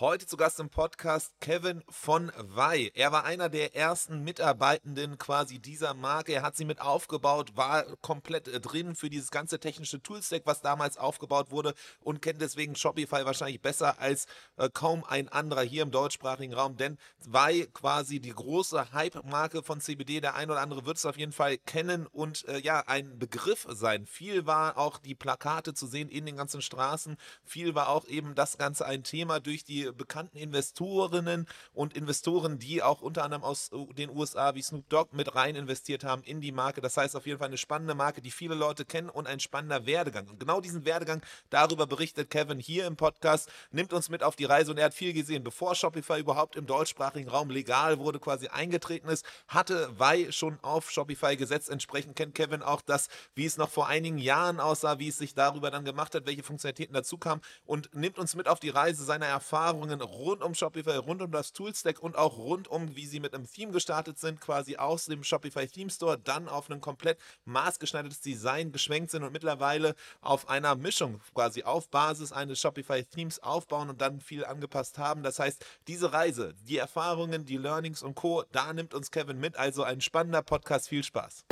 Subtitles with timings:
[0.00, 2.90] Heute zu Gast im Podcast Kevin von Wey.
[2.96, 6.32] Er war einer der ersten Mitarbeitenden quasi dieser Marke.
[6.32, 10.62] Er hat sie mit aufgebaut, war komplett äh, drin für dieses ganze technische Toolstack, was
[10.62, 14.26] damals aufgebaut wurde und kennt deswegen Shopify wahrscheinlich besser als
[14.56, 16.76] äh, kaum ein anderer hier im deutschsprachigen Raum.
[16.76, 20.20] Denn Wey quasi die große Hype-Marke von CBD.
[20.20, 23.64] Der ein oder andere wird es auf jeden Fall kennen und äh, ja, ein Begriff
[23.70, 24.06] sein.
[24.06, 27.16] Viel war auch die Plakate zu sehen in den ganzen Straßen.
[27.44, 32.82] Viel war auch eben das Ganze ein Thema durch die bekannten Investorinnen und Investoren, die
[32.82, 36.52] auch unter anderem aus den USA wie Snoop Dogg mit rein investiert haben in die
[36.52, 36.80] Marke.
[36.80, 39.86] Das heißt auf jeden Fall eine spannende Marke, die viele Leute kennen und ein spannender
[39.86, 40.28] Werdegang.
[40.28, 44.44] Und genau diesen Werdegang, darüber berichtet Kevin hier im Podcast, nimmt uns mit auf die
[44.44, 45.44] Reise und er hat viel gesehen.
[45.44, 50.90] Bevor Shopify überhaupt im deutschsprachigen Raum legal wurde, quasi eingetreten ist, hatte Wei schon auf
[50.90, 51.68] Shopify gesetzt.
[51.68, 55.34] Entsprechend kennt Kevin auch das, wie es noch vor einigen Jahren aussah, wie es sich
[55.34, 59.04] darüber dann gemacht hat, welche Funktionalitäten dazu kamen und nimmt uns mit auf die Reise
[59.04, 63.06] seiner Erfahrungen Erfahrungen rund um Shopify, rund um das Toolstack und auch rund um, wie
[63.06, 66.80] sie mit einem Theme gestartet sind, quasi aus dem Shopify Theme Store, dann auf ein
[66.80, 73.04] komplett maßgeschneidertes Design geschwenkt sind und mittlerweile auf einer Mischung quasi auf Basis eines Shopify
[73.04, 75.22] Themes aufbauen und dann viel angepasst haben.
[75.22, 79.56] Das heißt, diese Reise, die Erfahrungen, die Learnings und Co., da nimmt uns Kevin mit.
[79.56, 80.88] Also ein spannender Podcast.
[80.88, 81.44] Viel Spaß.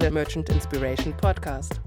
[0.00, 1.80] Der Merchant Inspiration Podcast.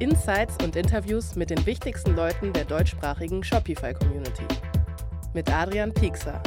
[0.00, 4.42] Insights und Interviews mit den wichtigsten Leuten der deutschsprachigen Shopify-Community.
[5.34, 6.42] Mit Adrian Piekser.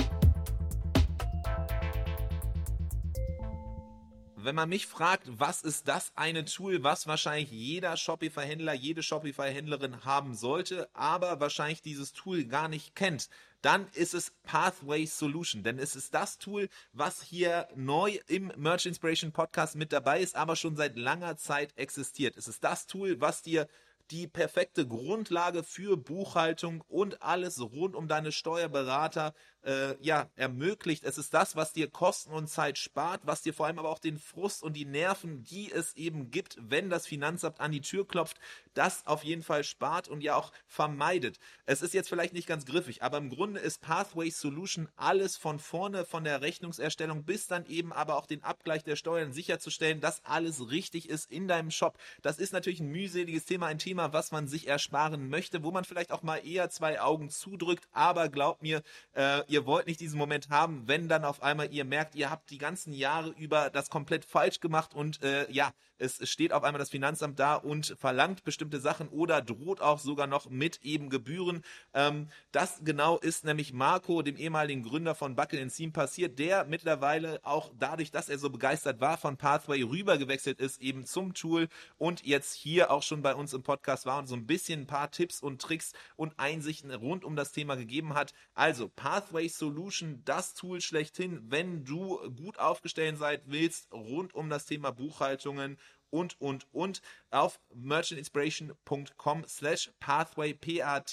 [4.36, 10.04] Wenn man mich fragt, was ist das eine Tool, was wahrscheinlich jeder Shopify-Händler, jede Shopify-Händlerin
[10.04, 13.30] haben sollte, aber wahrscheinlich dieses Tool gar nicht kennt,
[13.62, 15.64] dann ist es Pathway Solution.
[15.64, 20.36] Denn es ist das Tool, was hier neu im Merch Inspiration Podcast mit dabei ist,
[20.36, 22.38] aber schon seit langer Zeit existiert.
[22.38, 23.68] Es ist das Tool, was dir
[24.12, 31.04] die perfekte Grundlage für Buchhaltung und alles rund um deine Steuerberater äh, ja, ermöglicht.
[31.04, 34.00] Es ist das, was dir Kosten und Zeit spart, was dir vor allem aber auch
[34.00, 38.08] den Frust und die Nerven, die es eben gibt, wenn das Finanzamt an die Tür
[38.08, 38.38] klopft,
[38.74, 41.40] das auf jeden Fall spart und ja auch vermeidet.
[41.66, 45.60] Es ist jetzt vielleicht nicht ganz griffig, aber im Grunde ist Pathway Solution alles von
[45.60, 50.24] vorne, von der Rechnungserstellung bis dann eben aber auch den Abgleich der Steuern sicherzustellen, dass
[50.26, 51.98] alles richtig ist in deinem Shop.
[52.22, 55.84] Das ist natürlich ein mühseliges Thema, ein Thema, was man sich ersparen möchte, wo man
[55.84, 60.18] vielleicht auch mal eher zwei Augen zudrückt, aber glaubt mir, äh, ihr wollt nicht diesen
[60.18, 63.90] Moment haben, wenn dann auf einmal ihr merkt, ihr habt die ganzen Jahre über das
[63.90, 68.44] komplett falsch gemacht und äh, ja, es steht auf einmal das Finanzamt da und verlangt
[68.44, 71.64] bestimmte Sachen oder droht auch sogar noch mit eben Gebühren.
[71.94, 77.40] Ähm, das genau ist nämlich Marco, dem ehemaligen Gründer von Buckle Seam, passiert, der mittlerweile
[77.44, 82.26] auch dadurch, dass er so begeistert war von Pathway rübergewechselt ist eben zum Tool und
[82.26, 85.12] jetzt hier auch schon bei uns im Podcast war und so ein bisschen ein paar
[85.12, 88.34] Tipps und Tricks und Einsichten rund um das Thema gegeben hat.
[88.54, 94.66] Also Pathway Solution, das Tool schlechthin, wenn du gut aufgestellt sein willst rund um das
[94.66, 95.78] Thema Buchhaltungen
[96.10, 97.02] und, und, und.
[97.32, 101.04] Auf merchantinspiration.com slash pathway, P-A-T-H-W-A-Y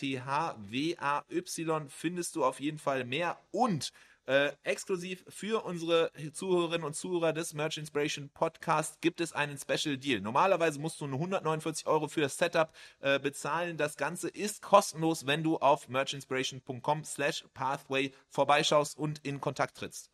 [1.89, 3.93] findest du auf jeden Fall mehr und
[4.27, 9.97] äh, exklusiv für unsere Zuhörerinnen und Zuhörer des Merch Inspiration Podcast gibt es einen Special
[9.97, 10.21] Deal.
[10.21, 13.77] Normalerweise musst du nur 149 Euro für das Setup äh, bezahlen.
[13.77, 20.11] Das Ganze ist kostenlos, wenn du auf merchinspiration.com slash pathway vorbeischaust und in Kontakt trittst.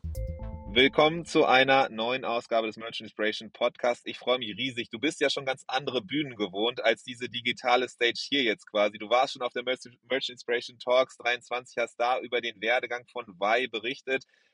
[0.72, 4.06] Willkommen zu einer neuen Ausgabe des Merchant Inspiration Podcast.
[4.06, 4.88] Ich freue mich riesig.
[4.88, 8.96] Du bist ja schon ganz andere Bühnen gewohnt als diese digitale Stage hier jetzt quasi.
[8.96, 13.26] Du warst schon auf der Merchant Inspiration Talks 23, hast da über den Werdegang von
[13.28, 13.99] Y berichtet,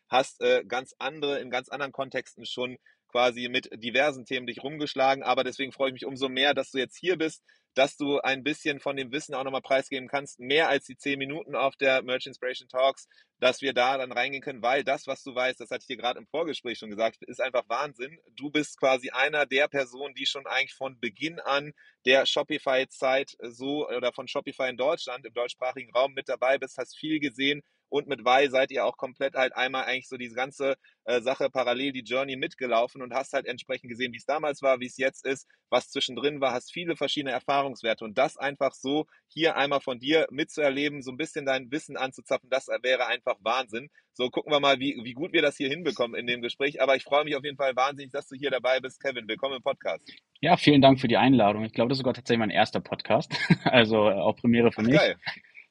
[0.09, 5.23] hast äh, ganz andere, in ganz anderen Kontexten schon quasi mit diversen Themen dich rumgeschlagen.
[5.23, 7.43] Aber deswegen freue ich mich umso mehr, dass du jetzt hier bist,
[7.75, 11.19] dass du ein bisschen von dem Wissen auch nochmal preisgeben kannst, mehr als die zehn
[11.19, 13.07] Minuten auf der Merch Inspiration Talks,
[13.39, 15.99] dass wir da dann reingehen können, weil das, was du weißt, das hatte ich dir
[15.99, 18.19] gerade im Vorgespräch schon gesagt, ist einfach Wahnsinn.
[18.35, 21.73] Du bist quasi einer der Personen, die schon eigentlich von Beginn an
[22.07, 26.97] der Shopify-Zeit so oder von Shopify in Deutschland, im deutschsprachigen Raum mit dabei bist, hast
[26.97, 30.77] viel gesehen, und mit Wei seid ihr auch komplett halt einmal eigentlich so diese ganze
[31.05, 34.81] äh, Sache parallel die Journey mitgelaufen und hast halt entsprechend gesehen, wie es damals war,
[34.81, 39.07] wie es jetzt ist, was zwischendrin war, hast viele verschiedene Erfahrungswerte und das einfach so
[39.29, 43.89] hier einmal von dir mitzuerleben, so ein bisschen dein Wissen anzuzapfen, das wäre einfach Wahnsinn.
[44.13, 46.81] So gucken wir mal, wie, wie gut wir das hier hinbekommen in dem Gespräch.
[46.81, 48.99] Aber ich freue mich auf jeden Fall wahnsinnig, dass du hier dabei bist.
[48.99, 50.11] Kevin, willkommen im Podcast.
[50.41, 51.65] Ja, vielen Dank für die Einladung.
[51.65, 53.37] Ich glaube, das ist sogar tatsächlich mein erster Podcast.
[53.65, 54.97] also äh, auch Premiere für Ach, mich.
[54.97, 55.17] Geil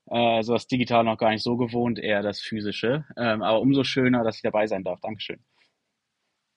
[0.10, 3.06] äh, so das Digital noch gar nicht so gewohnt, eher das Physische.
[3.18, 5.00] Ähm, aber umso schöner, dass ich dabei sein darf.
[5.02, 5.44] Dankeschön.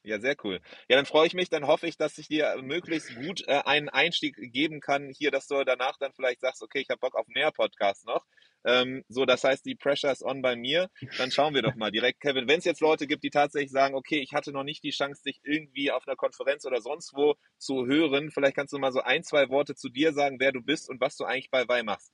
[0.05, 0.61] Ja, sehr cool.
[0.89, 3.89] Ja, dann freue ich mich, dann hoffe ich, dass ich dir möglichst gut äh, einen
[3.91, 7.27] Einstieg geben kann hier, dass du danach dann vielleicht sagst, okay, ich habe Bock auf
[7.27, 8.25] mehr Podcasts noch.
[8.65, 10.89] Ähm, so, das heißt, die Pressure ist on bei mir.
[11.19, 12.49] Dann schauen wir doch mal direkt, Kevin.
[12.49, 15.23] Wenn es jetzt Leute gibt, die tatsächlich sagen, okay, ich hatte noch nicht die Chance,
[15.23, 19.01] dich irgendwie auf einer Konferenz oder sonst wo zu hören, vielleicht kannst du mal so
[19.01, 21.83] ein, zwei Worte zu dir sagen, wer du bist und was du eigentlich bei Wei
[21.83, 22.13] machst.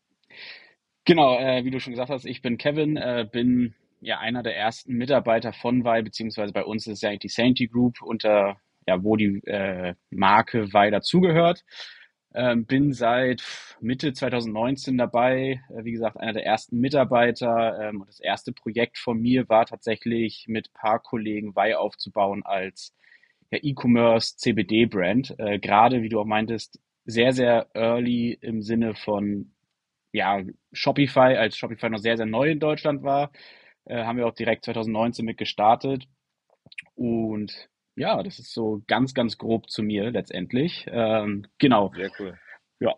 [1.04, 4.56] Genau, äh, wie du schon gesagt hast, ich bin Kevin, äh, bin ja einer der
[4.56, 8.56] ersten Mitarbeiter von Wei, beziehungsweise bei uns ist ja eigentlich die Sanity Group, unter
[8.86, 11.64] ja, wo die äh, Marke Wei dazugehört.
[12.34, 13.42] Ähm, bin seit
[13.80, 17.78] Mitte 2019 dabei, äh, wie gesagt, einer der ersten Mitarbeiter.
[17.80, 22.94] Ähm, und das erste Projekt von mir war tatsächlich mit paar Kollegen Wei aufzubauen als
[23.50, 25.34] ja, E-Commerce CBD-Brand.
[25.38, 29.53] Äh, Gerade, wie du auch meintest, sehr, sehr early im Sinne von
[30.14, 30.40] ja,
[30.72, 33.32] Shopify, als Shopify noch sehr, sehr neu in Deutschland war,
[33.84, 36.04] äh, haben wir auch direkt 2019 mit gestartet.
[36.94, 40.86] Und ja, das ist so ganz, ganz grob zu mir letztendlich.
[40.88, 41.92] Ähm, genau.
[41.96, 42.38] Sehr cool.
[42.78, 42.94] Ja.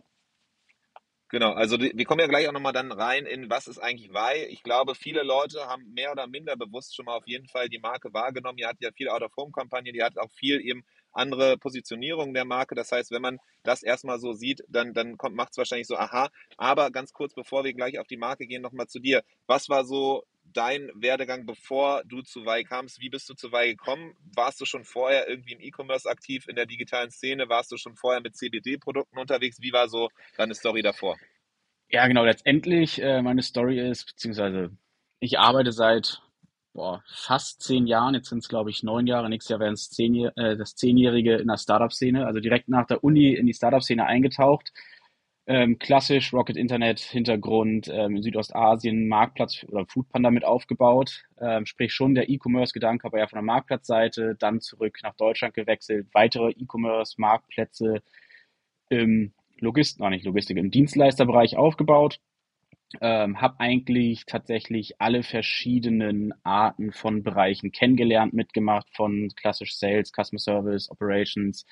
[1.31, 4.47] Genau, also wir kommen ja gleich auch nochmal dann rein in, was ist eigentlich Wei.
[4.51, 7.79] Ich glaube, viele Leute haben mehr oder minder bewusst schon mal auf jeden Fall die
[7.79, 8.59] Marke wahrgenommen.
[8.59, 10.85] Ihr hattet ja viel Out-of-Home-Kampagne, die hat auch viel eben
[11.17, 12.75] andere Positionierung der Marke.
[12.75, 16.31] Das heißt, wenn man das erstmal so sieht, dann, dann macht es wahrscheinlich so, aha.
[16.57, 19.23] Aber ganz kurz, bevor wir gleich auf die Marke gehen, nochmal zu dir.
[19.47, 23.01] Was war so dein Werdegang, bevor du zu Wei kamst?
[23.01, 24.15] Wie bist du zu Wei gekommen?
[24.35, 27.49] Warst du schon vorher irgendwie im E-Commerce aktiv in der digitalen Szene?
[27.49, 29.61] Warst du schon vorher mit CBD-Produkten unterwegs?
[29.61, 31.17] Wie war so deine Story davor?
[31.89, 32.25] Ja, genau.
[32.25, 34.77] Letztendlich äh, meine Story ist, beziehungsweise
[35.21, 36.23] ich arbeite seit
[36.77, 39.89] boah, fast zehn Jahren, jetzt sind es glaube ich neun Jahre, nächstes Jahr werden es
[39.91, 44.05] zehn, äh, das Zehnjährige in der Startup-Szene, also direkt nach der Uni in die Startup-Szene
[44.07, 44.73] eingetaucht.
[45.49, 51.95] Ähm, klassisch Rocket Internet Hintergrund ähm, in Südostasien Marktplatz oder Foodpanda mit aufgebaut, ähm, sprich
[51.95, 58.03] schon der E-Commerce-Gedanke, aber ja von der Marktplatzseite, dann zurück nach Deutschland gewechselt, weitere E-Commerce-Marktplätze
[58.91, 62.21] im Logist, noch nicht Logistik, im Dienstleisterbereich aufgebaut.
[63.01, 70.39] Ähm, habe eigentlich tatsächlich alle verschiedenen Arten von Bereichen kennengelernt, mitgemacht, von klassisch Sales, Customer
[70.39, 71.67] Service, Operations,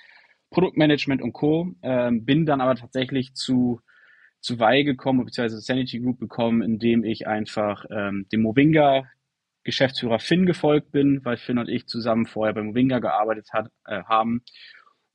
[0.50, 1.72] Produktmanagement und Co.
[1.82, 3.80] Ähm, bin dann aber tatsächlich zu,
[4.40, 9.04] zu Weil gekommen, beziehungsweise Sanity Group gekommen, indem ich einfach ähm, dem Movinga
[9.64, 14.02] Geschäftsführer Finn gefolgt bin, weil Finn und ich zusammen vorher beim Movinga gearbeitet hat, äh,
[14.04, 14.42] haben.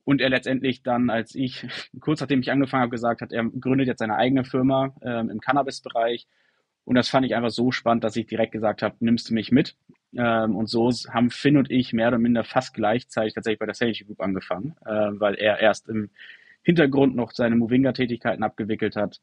[0.10, 1.68] Und er letztendlich dann, als ich,
[2.00, 5.40] kurz nachdem ich angefangen habe, gesagt hat, er gründet jetzt seine eigene Firma ähm, im
[5.40, 6.26] Cannabis-Bereich.
[6.84, 9.52] Und das fand ich einfach so spannend, dass ich direkt gesagt habe, nimmst du mich
[9.52, 9.76] mit?
[10.18, 13.76] Ähm, und so haben Finn und ich mehr oder minder fast gleichzeitig tatsächlich bei der
[13.76, 16.10] Sanity Group angefangen, äh, weil er erst im
[16.64, 19.20] Hintergrund noch seine Movinga-Tätigkeiten abgewickelt hat.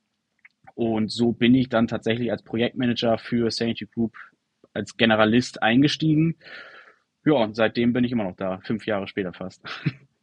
[0.77, 4.15] Und so bin ich dann tatsächlich als Projektmanager für Sanity Group
[4.73, 6.37] als Generalist eingestiegen.
[7.25, 9.65] Ja, und seitdem bin ich immer noch da, fünf Jahre später fast.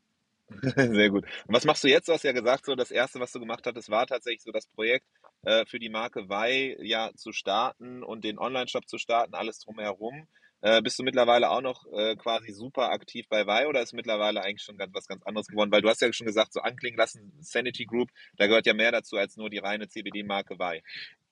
[0.76, 1.26] Sehr gut.
[1.48, 2.08] Und was machst du jetzt?
[2.08, 4.68] Du hast ja gesagt, so das erste, was du gemacht hattest, war tatsächlich so das
[4.68, 5.08] Projekt
[5.44, 10.28] äh, für die Marke Wei ja zu starten und den Online-Shop zu starten, alles drumherum.
[10.62, 14.42] Äh, bist du mittlerweile auch noch äh, quasi super aktiv bei Vi oder ist mittlerweile
[14.42, 15.72] eigentlich schon ganz, was ganz anderes geworden?
[15.72, 18.94] Weil du hast ja schon gesagt, so anklingen lassen, Sanity Group, da gehört ja mehr
[18.94, 20.82] dazu als nur die reine CBD-Marke Vi.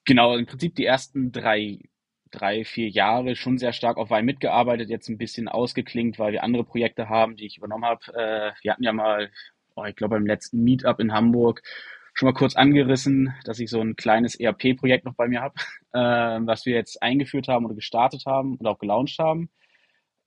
[0.03, 1.79] Genau, im Prinzip die ersten drei,
[2.31, 6.43] drei, vier Jahre schon sehr stark auf Vi mitgearbeitet, jetzt ein bisschen ausgeklingt, weil wir
[6.43, 8.05] andere Projekte haben, die ich übernommen habe.
[8.13, 9.29] Äh, wir hatten ja mal,
[9.75, 11.61] oh, ich glaube beim letzten Meetup in Hamburg
[12.13, 15.55] schon mal kurz angerissen, dass ich so ein kleines ERP-Projekt noch bei mir habe,
[15.93, 19.49] äh, was wir jetzt eingeführt haben oder gestartet haben und auch gelauncht haben.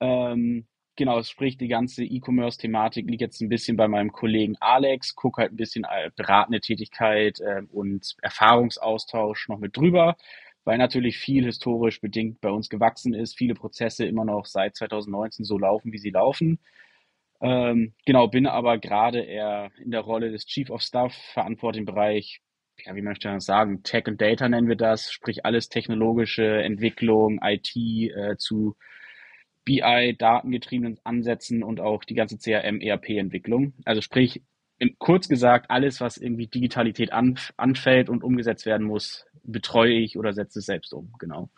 [0.01, 5.39] Ähm, genau, sprich, die ganze E-Commerce-Thematik liegt jetzt ein bisschen bei meinem Kollegen Alex, guck
[5.39, 10.17] halt ein bisschen äh, beratende Tätigkeit äh, und Erfahrungsaustausch noch mit drüber,
[10.65, 15.45] weil natürlich viel historisch bedingt bei uns gewachsen ist, viele Prozesse immer noch seit 2019
[15.45, 16.59] so laufen, wie sie laufen.
[17.41, 21.85] Ähm, genau, bin aber gerade eher in der Rolle des Chief of Staff, verantworte den
[21.85, 22.41] Bereich,
[22.85, 26.63] ja, wie möchte ich das sagen, Tech and Data nennen wir das, sprich alles technologische
[26.63, 28.77] Entwicklung, IT äh, zu
[29.65, 33.75] BI, datengetriebenen Ansätzen und auch die ganze CRM, ERP-Entwicklung.
[33.85, 34.43] Also sprich,
[34.99, 40.33] kurz gesagt, alles, was irgendwie Digitalität an, anfällt und umgesetzt werden muss, betreue ich oder
[40.33, 41.51] setze es selbst um, genau.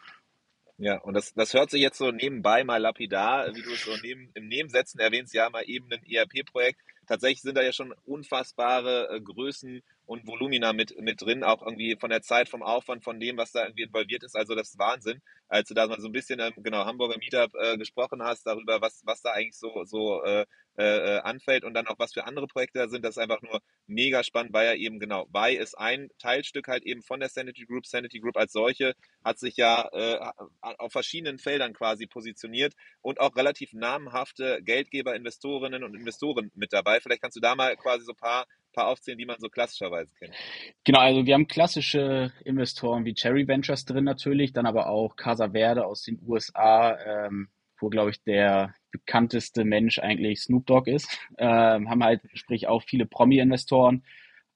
[0.79, 3.93] Ja, und das, das hört sich jetzt so nebenbei mal lapidar, wie du es so
[4.03, 6.83] neben, im Nebensätzen erwähnst, ja, mal eben ein ERP-Projekt.
[7.07, 11.97] Tatsächlich sind da ja schon unfassbare äh, Größen und Volumina mit, mit drin, auch irgendwie
[11.99, 14.37] von der Zeit, vom Aufwand, von dem, was da irgendwie involviert ist.
[14.37, 15.23] Also das ist Wahnsinn.
[15.49, 18.83] Als du da mal so ein bisschen, ähm, genau, Hamburger Meetup äh, gesprochen hast, darüber,
[18.83, 20.45] was, was da eigentlich so, so äh,
[20.77, 23.61] äh, anfällt und dann auch was für andere Projekte da sind, das ist einfach nur
[23.87, 27.65] mega spannend, weil ja eben genau, Vai ist ein Teilstück halt eben von der Sanity
[27.67, 27.87] Group.
[27.87, 30.19] Sanity Group als solche hat sich ja äh,
[30.61, 37.01] auf verschiedenen Feldern quasi positioniert und auch relativ namhafte Geldgeber, Investorinnen und Investoren mit dabei.
[37.01, 40.15] Vielleicht kannst du da mal quasi so ein paar paar aufzählen, die man so klassischerweise
[40.15, 40.35] kennt.
[40.85, 45.51] Genau, also wir haben klassische Investoren wie Cherry Ventures drin natürlich, dann aber auch Casa
[45.51, 47.49] Verde aus den USA, ähm,
[47.81, 51.19] wo, glaube ich, der bekannteste Mensch eigentlich Snoop Dogg ist.
[51.39, 54.05] Ähm, haben halt, sprich, auch viele Promi-Investoren,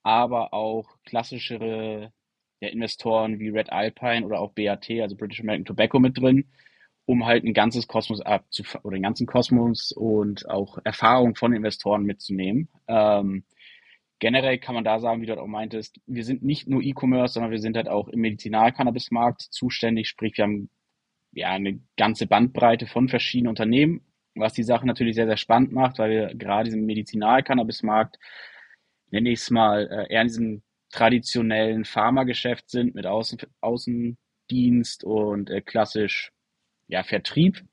[0.03, 2.13] aber auch klassischere
[2.61, 6.47] ja, Investoren wie Red Alpine oder auch BAT, also British American Tobacco mit drin,
[7.07, 12.05] um halt ein ganzes Kosmos abzu oder den ganzen Kosmos und auch Erfahrung von Investoren
[12.05, 12.69] mitzunehmen.
[12.89, 13.45] Ähm,
[14.21, 17.51] generell kann man da sagen, wie du auch meintest, wir sind nicht nur E-Commerce, sondern
[17.51, 20.71] wir sind halt auch im Medizinal-Cannabis-Markt zuständig, sprich wir haben
[21.33, 24.03] ja eine ganze Bandbreite von verschiedenen Unternehmen,
[24.35, 28.19] was die Sache natürlich sehr, sehr spannend macht, weil wir gerade im Medizinal-Cannabis-Markt,
[29.11, 35.51] nenne ich es mal, äh, eher in diesem traditionellen Pharmageschäft sind mit Außen, Außendienst und
[35.51, 36.33] äh, klassisch
[36.89, 37.65] ja, Vertrieb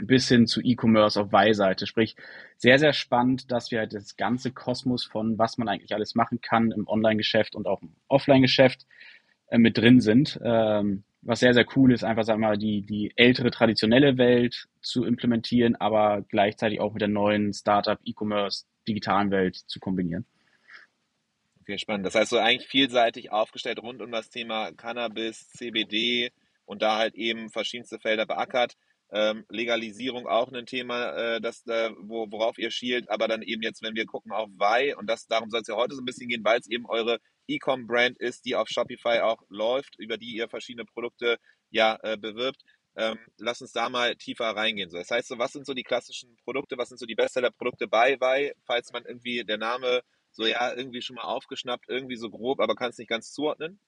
[0.00, 1.86] bis hin zu E-Commerce auf Weihseite.
[1.86, 2.16] Sprich,
[2.56, 6.40] sehr, sehr spannend, dass wir halt das ganze Kosmos von was man eigentlich alles machen
[6.40, 8.86] kann im Online-Geschäft und auch im Offline-Geschäft
[9.48, 10.38] äh, mit drin sind.
[10.42, 14.68] Ähm, was sehr, sehr cool ist, einfach, sagen wir mal, die, die ältere traditionelle Welt
[14.80, 20.24] zu implementieren, aber gleichzeitig auch mit der neuen Startup, E-Commerce, digitalen Welt zu kombinieren.
[21.62, 22.06] Okay, spannend.
[22.06, 26.30] Das heißt, so eigentlich vielseitig aufgestellt rund um das Thema Cannabis, CBD
[26.64, 28.74] und da halt eben verschiedenste Felder beackert.
[29.10, 33.62] Ähm, Legalisierung auch ein Thema, äh, das, äh, wo, worauf ihr schielt, aber dann eben
[33.62, 36.04] jetzt, wenn wir gucken auf Vai, und das darum soll es ja heute so ein
[36.04, 37.18] bisschen gehen, weil es eben eure
[37.48, 41.38] E-Com-Brand ist, die auf Shopify auch läuft, über die ihr verschiedene Produkte
[41.70, 42.62] ja äh, bewirbt.
[42.96, 44.90] Ähm, lass uns da mal tiefer reingehen.
[44.90, 47.86] So, das heißt, so, was sind so die klassischen Produkte, was sind so die Bestseller-Produkte
[47.86, 50.02] bei Vai, falls man irgendwie der Name
[50.32, 53.80] so ja irgendwie schon mal aufgeschnappt, irgendwie so grob, aber kann es nicht ganz zuordnen?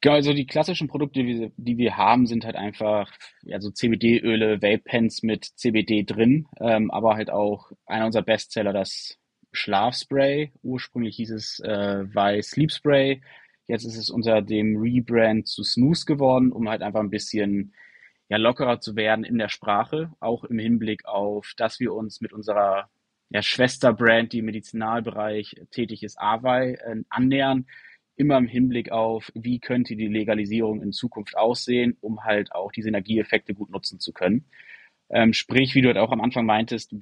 [0.00, 4.62] Genau, also die klassischen Produkte, die, die wir haben, sind halt einfach ja, so CBD-Öle,
[4.62, 9.18] Vape-Pens mit CBD drin, ähm, aber halt auch einer unserer Bestseller, das
[9.54, 10.52] Schlafspray.
[10.62, 13.22] Ursprünglich hieß es äh, Weiß Sleep Spray.
[13.66, 17.72] Jetzt ist es unter dem Rebrand zu Snooze geworden, um halt einfach ein bisschen
[18.28, 22.32] ja, lockerer zu werden in der Sprache, auch im Hinblick auf, dass wir uns mit
[22.32, 22.90] unserer
[23.30, 27.66] ja, Schwesterbrand, die im Medizinalbereich tätig ist, Awei, äh, annähern.
[28.16, 32.82] Immer im Hinblick auf, wie könnte die Legalisierung in Zukunft aussehen, um halt auch die
[32.82, 34.44] Synergieeffekte gut nutzen zu können.
[35.10, 36.94] Ähm, sprich, wie du halt auch am Anfang meintest,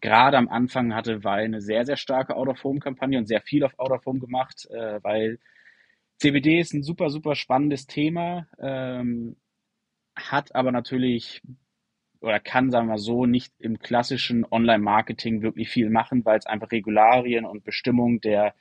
[0.00, 4.20] gerade am Anfang hatte Weil eine sehr, sehr starke Out-of-Home-Kampagne und sehr viel auf Out-of-Home
[4.20, 5.38] gemacht, äh, weil
[6.18, 9.36] CBD ist ein super, super spannendes Thema, ähm,
[10.16, 11.42] hat aber natürlich
[12.24, 16.72] oder kann, sagen wir so, nicht im klassischen Online-Marketing wirklich viel machen, weil es einfach
[16.72, 18.54] Regularien und Bestimmungen der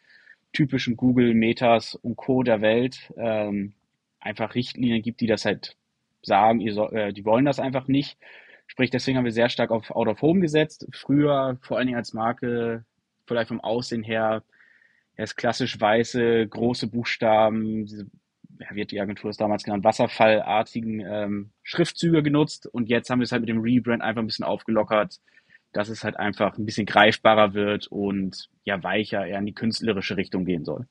[0.51, 2.43] typischen Google, Metas und Co.
[2.43, 3.73] der Welt ähm,
[4.19, 5.77] einfach Richtlinien gibt, die das halt
[6.21, 8.17] sagen, ihr soll, äh, die wollen das einfach nicht.
[8.67, 10.87] Sprich, deswegen haben wir sehr stark auf Out of Home gesetzt.
[10.91, 12.85] Früher, vor allen Dingen als Marke,
[13.27, 14.43] vielleicht vom Aussehen her,
[15.15, 18.07] er klassisch weiße, große Buchstaben, diese
[18.59, 23.23] ja, wird die Agentur es damals genannt, wasserfallartigen ähm, Schriftzüge genutzt und jetzt haben wir
[23.23, 25.19] es halt mit dem Rebrand einfach ein bisschen aufgelockert,
[25.71, 30.17] dass es halt einfach ein bisschen greifbarer wird und ja weicher eher in die künstlerische
[30.17, 30.87] Richtung gehen soll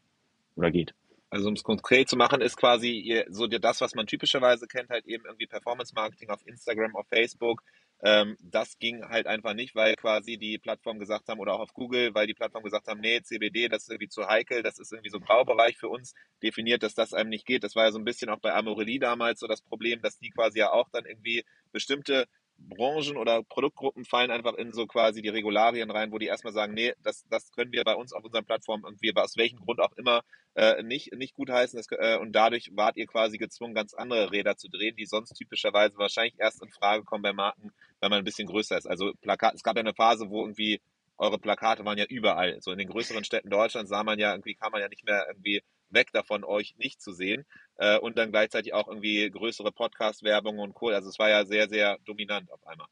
[0.56, 0.94] oder geht.
[1.32, 5.06] Also um es konkret zu machen, ist quasi so das, was man typischerweise kennt, halt
[5.06, 7.62] eben irgendwie Performance Marketing auf Instagram, auf Facebook,
[8.02, 11.72] ähm, das ging halt einfach nicht, weil quasi die Plattform gesagt haben oder auch auf
[11.72, 14.92] Google, weil die Plattform gesagt haben, nee, CBD, das ist irgendwie zu heikel, das ist
[14.92, 16.12] irgendwie so ein Graubereich für uns,
[16.42, 17.64] definiert, dass das einem nicht geht.
[17.64, 20.28] Das war ja so ein bisschen auch bei Amorelie damals so das Problem, dass die
[20.28, 22.26] quasi ja auch dann irgendwie bestimmte
[22.68, 26.74] Branchen oder Produktgruppen fallen einfach in so quasi die Regularien rein, wo die erstmal sagen,
[26.74, 29.92] nee, das, das können wir bei uns auf unseren Plattformen irgendwie aus welchem Grund auch
[29.96, 30.22] immer
[30.54, 31.76] äh, nicht, nicht gut heißen.
[31.76, 35.34] Das, äh, und dadurch wart ihr quasi gezwungen, ganz andere Räder zu drehen, die sonst
[35.34, 38.86] typischerweise wahrscheinlich erst in Frage kommen bei Marken, wenn man ein bisschen größer ist.
[38.86, 40.80] Also Plakat, es gab ja eine Phase, wo irgendwie
[41.18, 42.60] eure Plakate waren ja überall.
[42.60, 45.26] So in den größeren Städten Deutschlands sah man ja irgendwie, kam man ja nicht mehr
[45.28, 47.44] irgendwie weg davon, euch nicht zu sehen.
[47.76, 50.88] Äh, und dann gleichzeitig auch irgendwie größere Podcast-Werbung und Co.
[50.88, 52.86] Also es war ja sehr, sehr dominant auf einmal.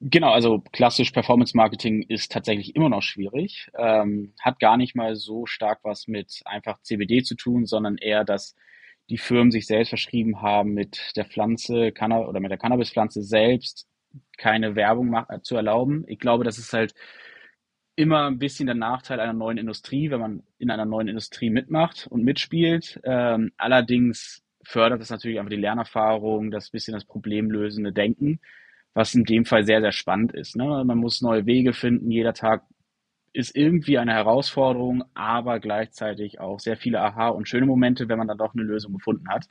[0.00, 3.70] Genau, also klassisch Performance Marketing ist tatsächlich immer noch schwierig.
[3.76, 8.24] Ähm, hat gar nicht mal so stark was mit einfach CBD zu tun, sondern eher,
[8.24, 8.54] dass
[9.10, 13.88] die Firmen sich selbst verschrieben haben, mit der Pflanze oder mit der Cannabispflanze selbst
[14.38, 16.04] keine Werbung zu erlauben.
[16.06, 16.94] Ich glaube, das ist halt
[17.96, 22.06] immer ein bisschen der Nachteil einer neuen Industrie, wenn man in einer neuen Industrie mitmacht
[22.10, 23.00] und mitspielt.
[23.04, 28.40] Ähm, allerdings fördert das natürlich einfach die Lernerfahrung, das bisschen das problemlösende Denken,
[28.94, 30.56] was in dem Fall sehr, sehr spannend ist.
[30.56, 30.84] Ne?
[30.84, 32.64] Man muss neue Wege finden, jeder Tag
[33.34, 38.28] ist irgendwie eine Herausforderung, aber gleichzeitig auch sehr viele Aha- und schöne Momente, wenn man
[38.28, 39.48] dann doch eine Lösung gefunden hat.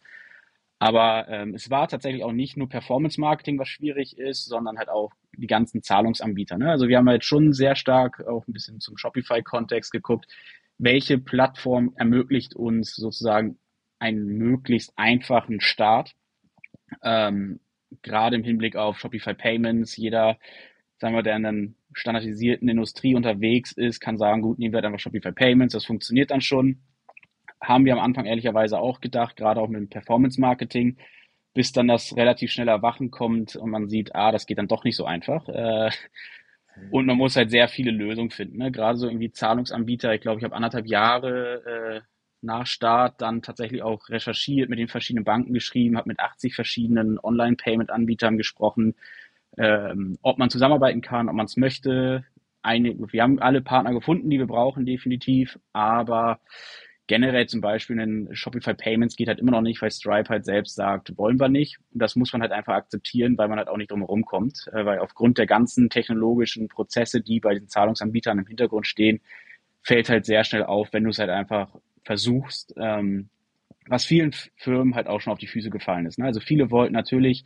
[0.81, 5.11] Aber ähm, es war tatsächlich auch nicht nur Performance-Marketing, was schwierig ist, sondern halt auch
[5.37, 6.57] die ganzen Zahlungsanbieter.
[6.57, 6.71] Ne?
[6.71, 10.25] Also wir haben halt schon sehr stark auch ein bisschen zum Shopify-Kontext geguckt,
[10.79, 13.59] welche Plattform ermöglicht uns sozusagen
[13.99, 16.15] einen möglichst einfachen Start.
[17.03, 17.59] Ähm,
[18.01, 20.39] gerade im Hinblick auf Shopify Payments, jeder,
[20.97, 24.85] sagen wir, der in einer standardisierten Industrie unterwegs ist, kann sagen, gut, nehmen wir halt
[24.85, 26.79] einfach Shopify Payments, das funktioniert dann schon
[27.61, 30.97] haben wir am Anfang ehrlicherweise auch gedacht, gerade auch mit dem Performance-Marketing,
[31.53, 34.83] bis dann das relativ schnell Erwachen kommt und man sieht, ah, das geht dann doch
[34.83, 35.47] nicht so einfach.
[35.49, 35.91] Äh,
[36.89, 38.57] und man muss halt sehr viele Lösungen finden.
[38.57, 38.71] Ne?
[38.71, 40.13] Gerade so irgendwie Zahlungsanbieter.
[40.13, 42.01] Ich glaube, ich habe anderthalb Jahre äh,
[42.41, 47.19] nach Start dann tatsächlich auch recherchiert, mit den verschiedenen Banken geschrieben, habe mit 80 verschiedenen
[47.19, 48.95] Online-Payment-Anbietern gesprochen,
[49.57, 52.25] ähm, ob man zusammenarbeiten kann, ob man es möchte.
[52.63, 56.39] Eine, wir haben alle Partner gefunden, die wir brauchen, definitiv, aber
[57.11, 60.75] generell zum Beispiel ein Shopify Payments geht halt immer noch nicht, weil Stripe halt selbst
[60.75, 61.77] sagt, wollen wir nicht.
[61.91, 64.69] Und das muss man halt einfach akzeptieren, weil man halt auch nicht drum herum kommt,
[64.71, 69.19] äh, weil aufgrund der ganzen technologischen Prozesse, die bei den Zahlungsanbietern im Hintergrund stehen,
[69.81, 71.75] fällt halt sehr schnell auf, wenn du es halt einfach
[72.05, 73.27] versuchst, ähm,
[73.87, 76.17] was vielen Firmen halt auch schon auf die Füße gefallen ist.
[76.17, 76.23] Ne?
[76.23, 77.43] Also viele wollten natürlich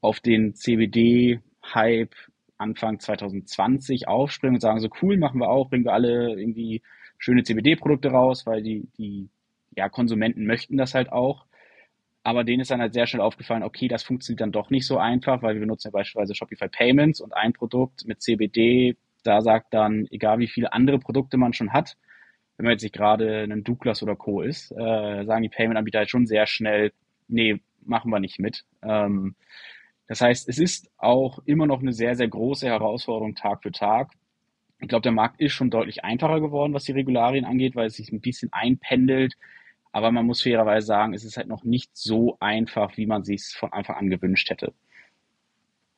[0.00, 2.14] auf den CBD-Hype
[2.56, 6.80] Anfang 2020 aufspringen und sagen, so cool, machen wir auch, bringen wir alle irgendwie
[7.22, 9.28] schöne CBD-Produkte raus, weil die, die
[9.76, 11.46] ja, Konsumenten möchten das halt auch.
[12.24, 14.98] Aber denen ist dann halt sehr schnell aufgefallen, okay, das funktioniert dann doch nicht so
[14.98, 19.72] einfach, weil wir benutzen ja beispielsweise Shopify Payments und ein Produkt mit CBD, da sagt
[19.72, 21.96] dann, egal wie viele andere Produkte man schon hat,
[22.56, 24.42] wenn man jetzt nicht gerade ein Douglas oder Co.
[24.42, 26.92] ist, äh, sagen die Payment-Anbieter halt schon sehr schnell,
[27.28, 28.64] nee, machen wir nicht mit.
[28.82, 29.36] Ähm,
[30.08, 34.12] das heißt, es ist auch immer noch eine sehr, sehr große Herausforderung Tag für Tag.
[34.82, 37.94] Ich glaube, der Markt ist schon deutlich einfacher geworden, was die Regularien angeht, weil es
[37.94, 39.34] sich ein bisschen einpendelt.
[39.92, 43.54] Aber man muss fairerweise sagen, es ist halt noch nicht so einfach, wie man sich
[43.56, 44.74] von Anfang an gewünscht hätte.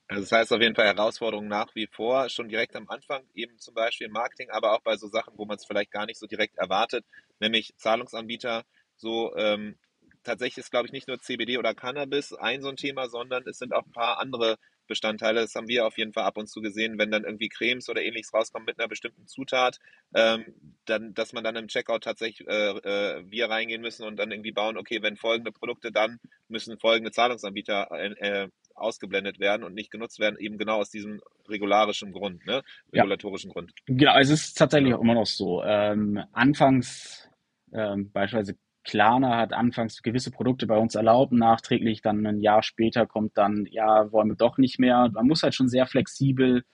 [0.07, 3.59] Also das heißt auf jeden Fall Herausforderungen nach wie vor, schon direkt am Anfang, eben
[3.59, 6.19] zum Beispiel im Marketing, aber auch bei so Sachen, wo man es vielleicht gar nicht
[6.19, 7.07] so direkt erwartet,
[7.41, 8.65] nämlich Zahlungsanbieter.
[8.97, 9.79] So ähm,
[10.25, 13.57] tatsächlich ist, glaube ich, nicht nur CBD oder Cannabis ein so ein Thema, sondern es
[13.57, 15.41] sind auch ein paar andere Bestandteile.
[15.41, 18.03] Das haben wir auf jeden Fall ab und zu gesehen, wenn dann irgendwie Cremes oder
[18.03, 19.79] ähnliches rauskommen mit einer bestimmten Zutat,
[20.15, 20.45] ähm,
[20.85, 24.53] dann, dass man dann im Checkout tatsächlich äh, äh, wir reingehen müssen und dann irgendwie
[24.53, 26.19] bauen, okay, wenn folgende Produkte, dann
[26.49, 31.21] müssen folgende Zahlungsanbieter äh, äh ausgeblendet werden und nicht genutzt werden, eben genau aus diesem
[31.49, 32.63] regularischen Grund, ne?
[32.93, 33.53] regulatorischen ja.
[33.53, 33.73] Grund.
[33.87, 35.63] Genau, es ist tatsächlich auch immer noch so.
[35.63, 37.29] Ähm, anfangs
[37.73, 43.07] ähm, beispielsweise Klarna hat anfangs gewisse Produkte bei uns erlaubt, nachträglich dann ein Jahr später
[43.07, 45.11] kommt dann, ja, wollen wir doch nicht mehr.
[45.13, 46.65] Man muss halt schon sehr flexibel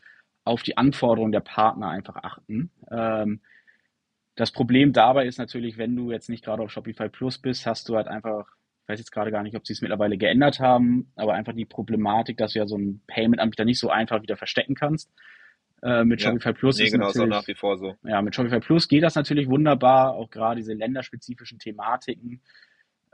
[0.44, 2.70] auf die Anforderungen der Partner einfach achten.
[2.90, 3.40] Ähm,
[4.34, 7.88] das Problem dabei ist natürlich, wenn du jetzt nicht gerade auf Shopify Plus bist, hast
[7.88, 8.48] du halt einfach,
[8.82, 11.66] ich weiß jetzt gerade gar nicht, ob sie es mittlerweile geändert haben, aber einfach die
[11.66, 15.12] Problematik, dass du ja so einen Payment-Anbieter nicht so einfach wieder verstecken kannst.
[15.82, 16.28] Äh, mit ja.
[16.28, 17.96] Shopify Plus nee, ist genau, natürlich, nach wie vor so.
[18.04, 22.42] Ja, mit Shopify Plus geht das natürlich wunderbar, auch gerade diese länderspezifischen Thematiken.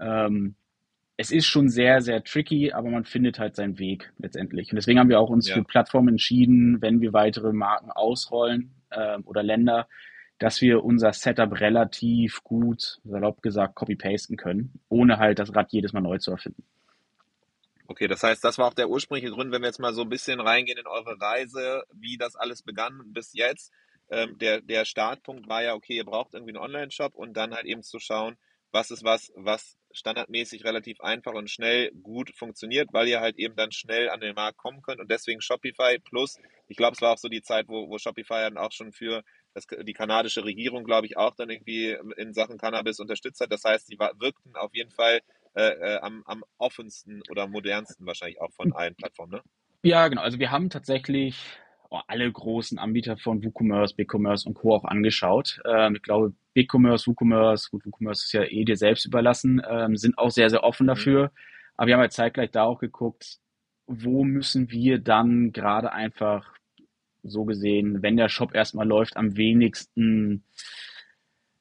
[0.00, 0.56] Ähm,
[1.16, 4.70] es ist schon sehr, sehr tricky, aber man findet halt seinen Weg letztendlich.
[4.70, 5.54] Und deswegen haben wir auch uns ja.
[5.54, 9.88] für Plattformen entschieden, wenn wir weitere Marken ausrollen äh, oder Länder,
[10.38, 15.94] dass wir unser Setup relativ gut, salopp gesagt, copy-pasten können, ohne halt das Rad jedes
[15.94, 16.64] Mal neu zu erfinden.
[17.88, 20.08] Okay, das heißt, das war auch der ursprüngliche Grund, wenn wir jetzt mal so ein
[20.08, 23.72] bisschen reingehen in eure Reise, wie das alles begann bis jetzt.
[24.10, 27.66] Ähm, der, der Startpunkt war ja, okay, ihr braucht irgendwie einen Online-Shop und dann halt
[27.66, 28.36] eben zu schauen,
[28.72, 33.56] was ist was, was standardmäßig relativ einfach und schnell gut funktioniert, weil ihr halt eben
[33.56, 37.12] dann schnell an den Markt kommen könnt und deswegen Shopify plus, ich glaube, es war
[37.12, 39.22] auch so die Zeit, wo, wo Shopify dann auch schon für
[39.54, 43.50] das, die kanadische Regierung, glaube ich, auch dann irgendwie in Sachen Cannabis unterstützt hat.
[43.52, 45.20] Das heißt, die wirkten auf jeden Fall
[45.56, 49.42] äh, äh, am, am offensten oder modernsten wahrscheinlich auch von allen Plattformen, ne?
[49.82, 50.20] Ja, genau.
[50.20, 51.38] Also wir haben tatsächlich
[51.88, 54.74] oh, alle großen Anbieter von WooCommerce, BigCommerce und Co.
[54.74, 55.60] auch angeschaut.
[55.64, 60.18] Ähm, ich glaube, BigCommerce, WooCommerce, gut, WooCommerce ist ja eh dir selbst überlassen, ähm, sind
[60.18, 60.88] auch sehr, sehr offen mhm.
[60.88, 61.22] dafür.
[61.22, 61.30] Mhm.
[61.76, 63.38] Aber wir haben halt zeitgleich da auch geguckt,
[63.86, 66.52] wo müssen wir dann gerade einfach
[67.22, 70.44] so gesehen, wenn der Shop erstmal läuft, am wenigsten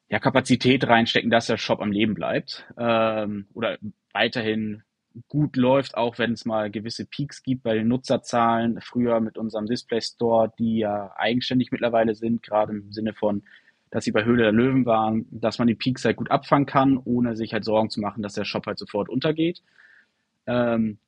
[0.08, 3.78] ja, Kapazität reinstecken, dass der Shop am Leben bleibt ähm, oder
[4.12, 4.82] weiterhin
[5.28, 8.80] gut läuft, auch wenn es mal gewisse Peaks gibt bei den Nutzerzahlen.
[8.80, 13.42] Früher mit unserem Display Store, die ja eigenständig mittlerweile sind, gerade im Sinne von,
[13.90, 16.98] dass sie bei Höhle der Löwen waren, dass man die Peaks halt gut abfangen kann,
[16.98, 19.62] ohne sich halt Sorgen zu machen, dass der Shop halt sofort untergeht.
[20.46, 20.98] Ähm,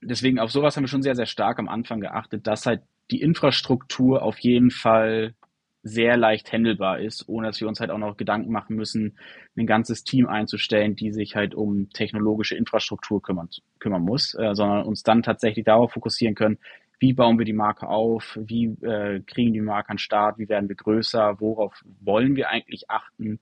[0.00, 3.20] deswegen auf sowas haben wir schon sehr, sehr stark am Anfang geachtet, dass halt die
[3.20, 5.34] Infrastruktur auf jeden Fall
[5.82, 9.18] sehr leicht handelbar ist, ohne dass wir uns halt auch noch Gedanken machen müssen,
[9.56, 13.48] ein ganzes Team einzustellen, die sich halt um technologische Infrastruktur kümmern,
[13.80, 16.58] kümmern muss, äh, sondern uns dann tatsächlich darauf fokussieren können,
[17.00, 20.68] wie bauen wir die Marke auf, wie äh, kriegen die Marke an Start, wie werden
[20.68, 23.40] wir größer, worauf wollen wir eigentlich achten,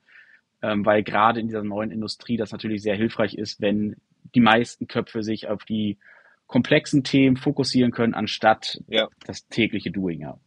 [0.62, 3.96] ähm, weil gerade in dieser neuen Industrie das natürlich sehr hilfreich ist, wenn
[4.34, 5.98] die meisten Köpfe sich auf die
[6.46, 9.08] komplexen Themen fokussieren können, anstatt ja.
[9.26, 10.20] das tägliche Doing.
[10.22, 10.38] Ja.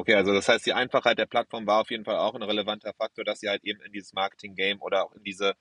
[0.00, 2.94] Okay, also das heißt, die Einfachheit der Plattform war auf jeden Fall auch ein relevanter
[2.94, 5.56] Faktor, dass sie halt eben in dieses Marketing-Game oder auch in diese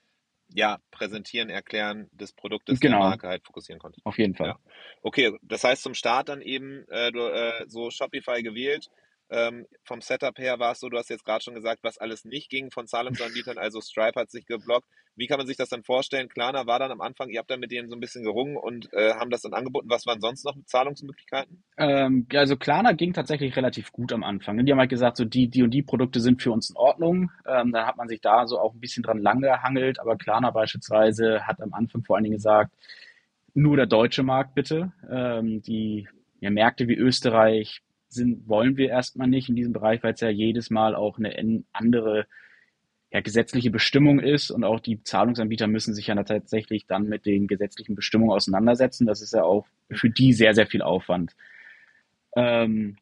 [0.47, 2.99] ja, Präsentieren, Erklären des Produktes genau.
[2.99, 3.99] der Marke halt fokussieren konnte.
[4.06, 4.47] Auf jeden Fall.
[4.47, 4.60] Ja.
[5.02, 8.88] Okay, das heißt zum Start dann eben äh, du, äh, so Shopify gewählt,
[9.29, 12.25] ähm, vom Setup her war es so, du hast jetzt gerade schon gesagt, was alles
[12.25, 14.87] nicht ging von Zahlungsanbietern, also Stripe hat sich geblockt.
[15.15, 16.29] Wie kann man sich das dann vorstellen?
[16.29, 18.87] Klarna war dann am Anfang, ihr habt dann mit denen so ein bisschen gerungen und
[18.93, 19.89] äh, haben das dann angeboten.
[19.89, 21.61] Was waren sonst noch Zahlungsmöglichkeiten?
[21.77, 24.65] Ähm, also Klarna ging tatsächlich relativ gut am Anfang.
[24.65, 27.31] Die haben halt gesagt, so die, die und die Produkte sind für uns in Ordnung.
[27.45, 30.51] Ähm, dann hat man sich da so auch ein bisschen dran lang gehangelt, aber Klarna
[30.51, 32.71] beispielsweise hat am Anfang vor allen Dingen gesagt,
[33.53, 34.93] nur der deutsche Markt bitte.
[35.11, 36.07] Ähm, die
[36.39, 40.29] ja, Märkte wie Österreich, sind, wollen wir erstmal nicht in diesem Bereich, weil es ja
[40.29, 42.27] jedes Mal auch eine andere
[43.11, 47.47] ja, gesetzliche Bestimmung ist und auch die Zahlungsanbieter müssen sich ja tatsächlich dann mit den
[47.47, 49.07] gesetzlichen Bestimmungen auseinandersetzen.
[49.07, 51.35] Das ist ja auch für die sehr, sehr viel Aufwand.
[52.35, 52.97] Ähm,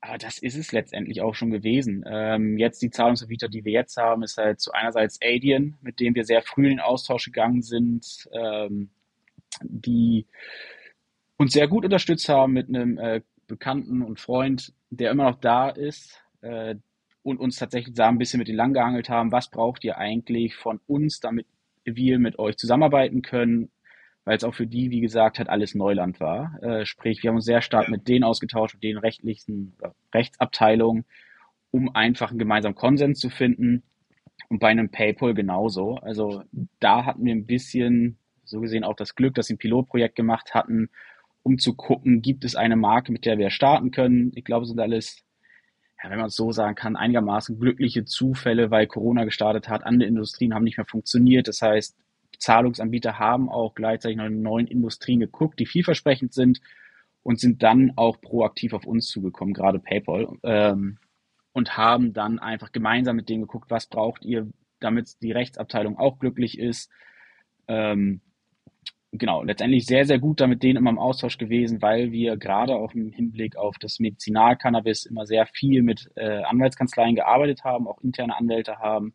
[0.00, 2.04] aber das ist es letztendlich auch schon gewesen.
[2.06, 6.14] Ähm, jetzt die Zahlungsanbieter, die wir jetzt haben, ist halt zu einerseits Adyen, mit dem
[6.14, 8.90] wir sehr früh in den Austausch gegangen sind, ähm,
[9.62, 10.26] die
[11.36, 15.68] uns sehr gut unterstützt haben mit einem äh, Bekannten und Freund, der immer noch da
[15.68, 16.76] ist äh,
[17.22, 20.54] und uns tatsächlich da ein bisschen mit den lang geangelt haben, was braucht ihr eigentlich
[20.56, 21.46] von uns, damit
[21.84, 23.70] wir mit euch zusammenarbeiten können,
[24.24, 26.62] weil es auch für die, wie gesagt, halt alles Neuland war.
[26.62, 29.76] Äh, sprich, wir haben uns sehr stark mit denen ausgetauscht, mit den rechtlichen
[30.14, 31.04] Rechtsabteilungen,
[31.70, 33.82] um einfach einen gemeinsamen Konsens zu finden.
[34.48, 35.96] Und bei einem PayPal genauso.
[35.96, 36.42] Also
[36.80, 40.54] da hatten wir ein bisschen, so gesehen, auch das Glück, dass sie ein Pilotprojekt gemacht
[40.54, 40.90] hatten,
[41.44, 44.32] um zu gucken, gibt es eine Marke, mit der wir starten können.
[44.34, 45.22] Ich glaube, es sind alles,
[46.02, 49.84] ja, wenn man es so sagen kann, einigermaßen glückliche Zufälle, weil Corona gestartet hat.
[49.84, 51.46] Andere Industrien haben nicht mehr funktioniert.
[51.46, 51.96] Das heißt,
[52.38, 56.60] Zahlungsanbieter haben auch gleichzeitig noch in neuen Industrien geguckt, die vielversprechend sind
[57.22, 60.98] und sind dann auch proaktiv auf uns zugekommen, gerade PayPal, ähm,
[61.52, 64.48] und haben dann einfach gemeinsam mit denen geguckt, was braucht ihr,
[64.80, 66.90] damit die Rechtsabteilung auch glücklich ist.
[67.68, 68.22] Ähm,
[69.18, 72.74] genau, letztendlich sehr, sehr gut da mit denen immer im Austausch gewesen, weil wir gerade
[72.74, 78.00] auch im Hinblick auf das Medizinalcannabis immer sehr viel mit äh, Anwaltskanzleien gearbeitet haben, auch
[78.02, 79.14] interne Anwälte haben,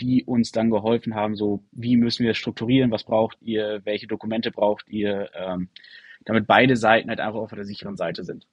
[0.00, 4.50] die uns dann geholfen haben, so wie müssen wir strukturieren, was braucht ihr, welche Dokumente
[4.50, 5.68] braucht ihr, ähm,
[6.24, 8.46] damit beide Seiten halt einfach auf der sicheren Seite sind.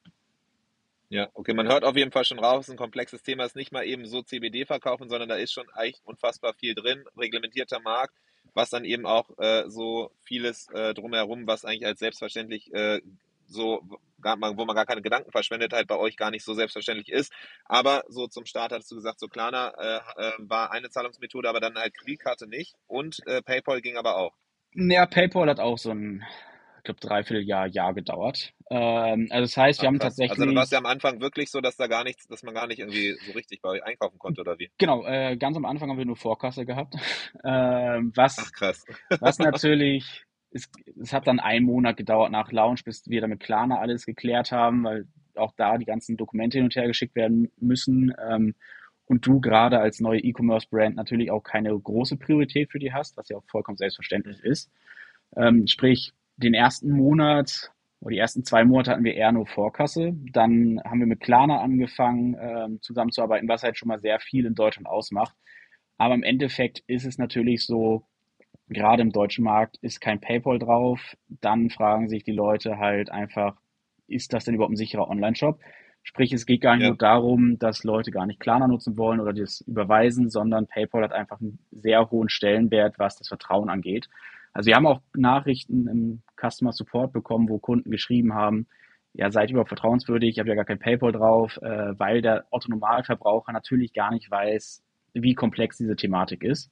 [1.10, 3.84] Ja, okay, man hört auf jeden Fall schon raus, ein komplexes Thema ist nicht mal
[3.84, 8.16] eben so CBD verkaufen, sondern da ist schon eigentlich unfassbar viel drin, reglementierter Markt
[8.54, 13.02] was dann eben auch äh, so vieles äh, drumherum, was eigentlich als selbstverständlich äh,
[13.52, 13.82] so,
[14.18, 17.34] wo man gar keine Gedanken verschwendet, halt bei euch gar nicht so selbstverständlich ist.
[17.66, 21.60] Aber so zum Start hattest du gesagt, so Klarna äh, äh, war eine Zahlungsmethode, aber
[21.60, 24.34] dann halt Kreditkarte nicht und äh, PayPal ging aber auch.
[24.74, 26.24] Ja, PayPal hat auch so ein
[26.82, 28.54] ich glaube, dreiviertel Jahr, Jahr gedauert.
[28.72, 30.32] Ähm, also das heißt, wir Ach, haben tatsächlich.
[30.32, 32.65] Also du warst ja am Anfang wirklich so, dass da gar nichts, dass man gar
[32.65, 34.72] nicht irgendwie so richtig bei euch einkaufen konnte, oder wie?
[34.80, 36.96] Genau, äh, ganz am Anfang haben wir nur Vorkasse gehabt.
[37.44, 38.86] Ähm, was, Ach, krass.
[39.20, 40.70] was natürlich, es,
[41.02, 44.84] es hat dann einen Monat gedauert nach Launch, bis wir damit Klarna alles geklärt haben,
[44.84, 48.13] weil auch da die ganzen Dokumente hin und her geschickt werden müssen.
[48.30, 48.56] Ähm,
[49.06, 53.30] und du gerade als neue E-Commerce-Brand natürlich auch keine große Priorität für die hast, was
[53.30, 54.70] ja auch vollkommen selbstverständlich ist.
[55.36, 56.13] Ähm, sprich,
[56.44, 60.14] den ersten Monat oder die ersten zwei Monate hatten wir eher nur Vorkasse.
[60.34, 64.56] Dann haben wir mit Klarna angefangen ähm, zusammenzuarbeiten, was halt schon mal sehr viel in
[64.56, 65.36] Deutschland ausmacht.
[65.98, 68.08] Aber im Endeffekt ist es natürlich so,
[68.70, 71.16] gerade im deutschen Markt ist kein PayPal drauf.
[71.28, 73.58] Dann fragen sich die Leute halt einfach,
[74.08, 75.60] ist das denn überhaupt ein sicherer Online-Shop?
[76.02, 76.90] Sprich, es geht gar nicht ja.
[76.90, 81.12] nur darum, dass Leute gar nicht Klarna nutzen wollen oder das überweisen, sondern PayPal hat
[81.12, 84.10] einfach einen sehr hohen Stellenwert, was das Vertrauen angeht.
[84.54, 88.68] Also wir haben auch Nachrichten im Customer Support bekommen, wo Kunden geschrieben haben,
[89.14, 93.52] ja, seid überhaupt vertrauenswürdig, ich habe ja gar kein PayPal drauf, äh, weil der Autonomalverbraucher
[93.52, 96.72] natürlich gar nicht weiß, wie komplex diese Thematik ist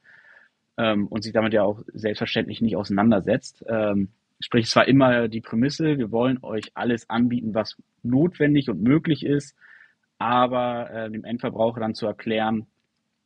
[0.78, 3.66] ähm, und sich damit ja auch selbstverständlich nicht auseinandersetzt.
[3.68, 4.10] Ähm,
[4.42, 9.26] Sprich, es war immer die Prämisse, wir wollen euch alles anbieten, was notwendig und möglich
[9.26, 9.54] ist,
[10.18, 12.66] aber äh, dem Endverbraucher dann zu erklären,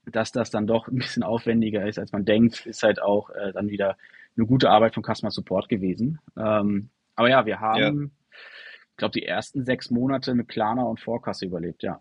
[0.06, 3.54] dass das dann doch ein bisschen aufwendiger ist, als man denkt, ist halt auch äh,
[3.54, 3.96] dann wieder
[4.38, 6.20] eine gute Arbeit von Customer Support gewesen.
[6.38, 8.36] Ähm, aber ja, wir haben, ja.
[8.92, 12.00] ich glaube, die ersten sechs Monate mit Klarna und Vorkasse überlebt, ja.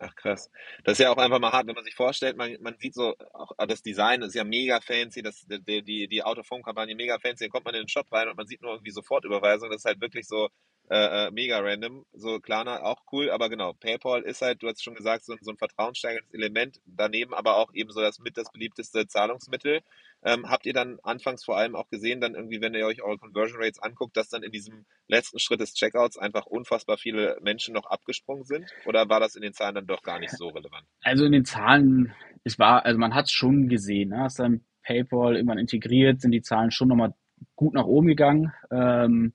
[0.00, 0.48] Ach krass.
[0.84, 3.16] Das ist ja auch einfach mal hart, wenn man sich vorstellt, man, man sieht so,
[3.32, 7.50] auch das Design ist ja mega fancy, das, die, die, die Autophone-Kampagne mega fancy, dann
[7.50, 10.00] kommt man in den Shop rein und man sieht nur irgendwie Sofortüberweisung, das ist halt
[10.00, 10.48] wirklich so
[10.90, 12.04] äh, äh, mega random.
[12.12, 15.50] So Klarna auch cool, aber genau, PayPal ist halt, du hast schon gesagt, so, so
[15.50, 19.80] ein vertrauenssteigendes Element, daneben aber auch eben so das mit das beliebteste Zahlungsmittel.
[20.24, 23.18] Ähm, habt ihr dann anfangs vor allem auch gesehen, dann irgendwie, wenn ihr euch eure
[23.18, 27.74] Conversion Rates anguckt, dass dann in diesem letzten Schritt des Checkouts einfach unfassbar viele Menschen
[27.74, 28.66] noch abgesprungen sind?
[28.86, 30.86] Oder war das in den Zahlen dann doch gar nicht so relevant?
[31.02, 34.20] Also in den Zahlen, es war, also man hat es schon gesehen, ne?
[34.20, 37.14] hast dann PayPal irgendwann integriert, sind die Zahlen schon nochmal
[37.54, 38.52] gut nach oben gegangen.
[38.70, 39.34] Ähm,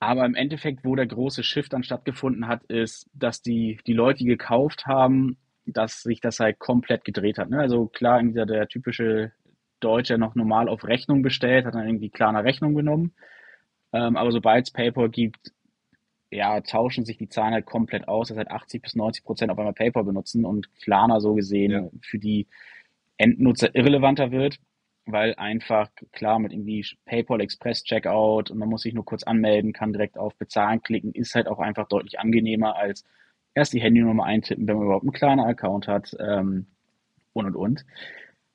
[0.00, 4.18] aber im Endeffekt, wo der große Shift dann stattgefunden hat, ist, dass die, die Leute,
[4.18, 7.50] die gekauft haben, dass sich das halt komplett gedreht hat.
[7.50, 7.58] Ne?
[7.58, 9.32] Also klar, der, der typische
[9.80, 13.14] Deutsche noch normal auf Rechnung bestellt, hat dann irgendwie klar eine Rechnung genommen.
[13.92, 15.52] Ähm, aber sobald es PayPal gibt,
[16.30, 19.58] ja, tauschen sich die Zahlen halt komplett aus, dass halt 80 bis 90 Prozent auf
[19.58, 21.88] einmal PayPal benutzen und Klarna so gesehen ja.
[22.02, 22.48] für die
[23.16, 24.58] Endnutzer irrelevanter wird,
[25.06, 29.72] weil einfach klar mit irgendwie PayPal Express Checkout und man muss sich nur kurz anmelden,
[29.72, 33.04] kann direkt auf Bezahlen klicken, ist halt auch einfach deutlich angenehmer als
[33.54, 36.66] erst die Handynummer eintippen, wenn man überhaupt einen Klarna Account hat ähm,
[37.32, 37.86] und und und.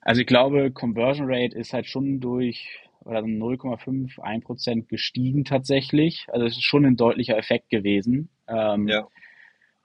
[0.00, 6.26] Also ich glaube, Conversion Rate ist halt schon durch oder 0,5, 1 Prozent gestiegen tatsächlich.
[6.28, 8.28] Also es ist schon ein deutlicher Effekt gewesen.
[8.46, 9.06] Ähm, ja.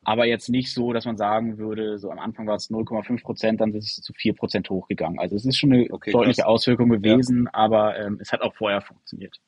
[0.06, 3.60] Aber jetzt nicht so, dass man sagen würde, so am Anfang war es 0,5 Prozent,
[3.60, 5.20] dann ist es zu 4 Prozent hochgegangen.
[5.20, 6.50] Also es ist schon eine okay, deutliche krass.
[6.50, 7.50] Auswirkung gewesen, ja.
[7.54, 9.40] aber ähm, es hat auch vorher funktioniert.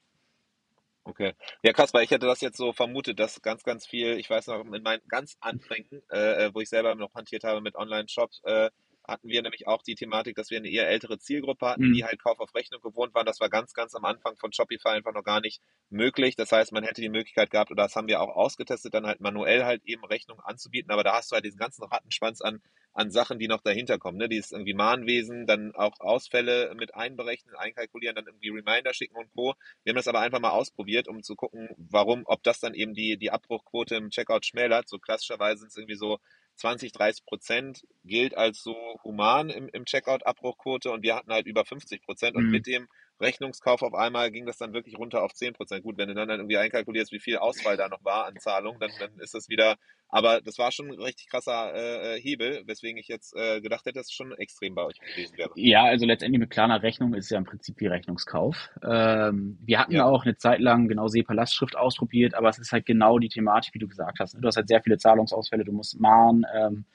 [1.04, 1.34] Okay.
[1.63, 4.48] Ja, krass, weil ich hätte das jetzt so vermutet, dass ganz, ganz viel, ich weiß
[4.48, 8.41] noch, in meinen ganz Anfängen, äh, äh wo ich selber noch hantiert habe mit Online-Shops,
[8.43, 8.70] äh,
[9.08, 11.93] hatten wir nämlich auch die Thematik, dass wir eine eher ältere Zielgruppe hatten, mhm.
[11.93, 13.26] die halt Kauf auf Rechnung gewohnt waren.
[13.26, 16.36] Das war ganz, ganz am Anfang von Shopify einfach noch gar nicht möglich.
[16.36, 19.22] Das heißt, man hätte die Möglichkeit gehabt, oder das haben wir auch ausgetestet, dann halt
[19.22, 20.91] manuell halt eben Rechnung anzubieten.
[20.91, 22.62] Aber da hast du halt diesen ganzen Rattenschwanz an,
[22.93, 24.17] an Sachen, die noch dahinter kommen.
[24.17, 24.28] Ne?
[24.28, 29.54] Dieses irgendwie Mahnwesen, dann auch Ausfälle mit einberechnen, einkalkulieren, dann irgendwie Reminder schicken und Co.
[29.84, 32.93] Wir haben das aber einfach mal ausprobiert, um zu gucken, warum, ob das dann eben
[32.93, 34.89] die, die Abbruchquote im Checkout schmälert.
[34.89, 36.20] So klassischerweise sind es irgendwie so
[36.58, 41.65] 20, 30 Prozent gilt als so human im, im Checkout-Abbruchquote und wir hatten halt über
[41.65, 42.52] 50 Prozent und mhm.
[42.52, 42.88] mit dem
[43.19, 45.84] Rechnungskauf auf einmal ging das dann wirklich runter auf 10 Prozent.
[45.84, 48.77] Gut, wenn du dann, dann irgendwie einkalkulierst, wie viel Ausfall da noch war an Zahlung,
[48.80, 49.75] dann, dann ist das wieder,
[50.10, 53.86] aber das war schon ein richtig krasser äh, äh, Hebel, weswegen ich jetzt äh, gedacht
[53.86, 55.51] hätte, dass es schon extrem bei euch gewesen wäre.
[55.56, 58.69] Ja, also letztendlich mit klarer Rechnung ist ja im Prinzip wie Rechnungskauf.
[58.84, 60.06] Ähm, wir hatten ja.
[60.06, 63.80] auch eine Zeit lang genau SEPA-Lastschrift ausprobiert, aber es ist halt genau die Thematik, wie
[63.80, 64.34] du gesagt hast.
[64.34, 66.86] Du hast halt sehr viele Zahlungsausfälle, du musst mahnen, ähm,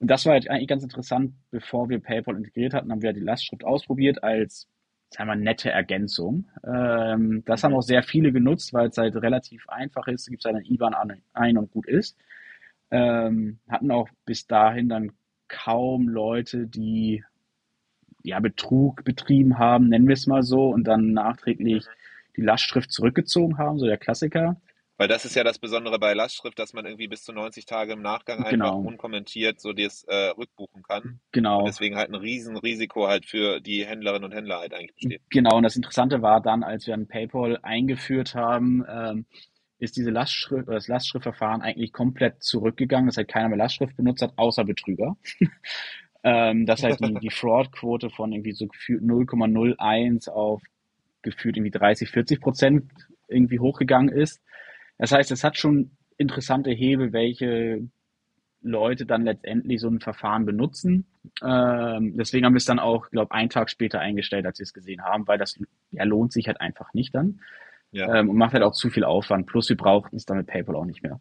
[0.00, 3.20] und das war halt eigentlich ganz interessant, bevor wir PayPal integriert hatten, haben wir die
[3.20, 4.66] Lastschrift ausprobiert als
[5.10, 6.44] sagen wir, nette Ergänzung.
[6.64, 10.26] Ähm, das haben auch sehr viele genutzt, weil es halt relativ einfach ist.
[10.26, 10.94] Du gibst halt einen IBAN
[11.32, 12.16] ein und gut ist.
[12.90, 15.12] Ähm, hatten auch bis dahin dann
[15.48, 17.24] kaum Leute, die
[18.22, 21.86] ja Betrug betrieben haben, nennen wir es mal so, und dann nachträglich
[22.36, 24.60] die Lastschrift zurückgezogen haben, so der Klassiker.
[25.00, 27.94] Weil das ist ja das Besondere bei Lastschrift, dass man irgendwie bis zu 90 Tage
[27.94, 28.80] im Nachgang einfach genau.
[28.80, 31.20] unkommentiert so das äh, rückbuchen kann.
[31.32, 31.60] Genau.
[31.60, 35.22] Und deswegen halt ein Riesenrisiko halt für die Händlerinnen und Händler halt eigentlich besteht.
[35.30, 39.24] Genau, und das Interessante war dann, als wir ein PayPal eingeführt haben, ähm,
[39.78, 44.20] ist diese Lastschrift oder das Lastschriftverfahren eigentlich komplett zurückgegangen, dass halt keiner mehr Lastschrift benutzt
[44.20, 45.16] hat, außer Betrüger.
[46.24, 50.60] ähm, dass halt die, die Fraud-Quote von irgendwie so gefühlt 0,01 auf
[51.22, 52.84] gefühlt irgendwie 30, 40 Prozent
[53.28, 54.42] irgendwie hochgegangen ist.
[55.00, 57.88] Das heißt, es hat schon interessante Hebel, welche
[58.60, 61.06] Leute dann letztendlich so ein Verfahren benutzen.
[61.42, 64.74] Ähm, deswegen haben wir es dann auch, glaube einen Tag später eingestellt, als wir es
[64.74, 65.58] gesehen haben, weil das
[65.90, 67.40] ja, lohnt sich halt einfach nicht dann.
[67.92, 68.14] Ja.
[68.14, 69.46] Ähm, und macht halt auch zu viel Aufwand.
[69.46, 71.18] Plus wir brauchten es dann mit PayPal auch nicht mehr.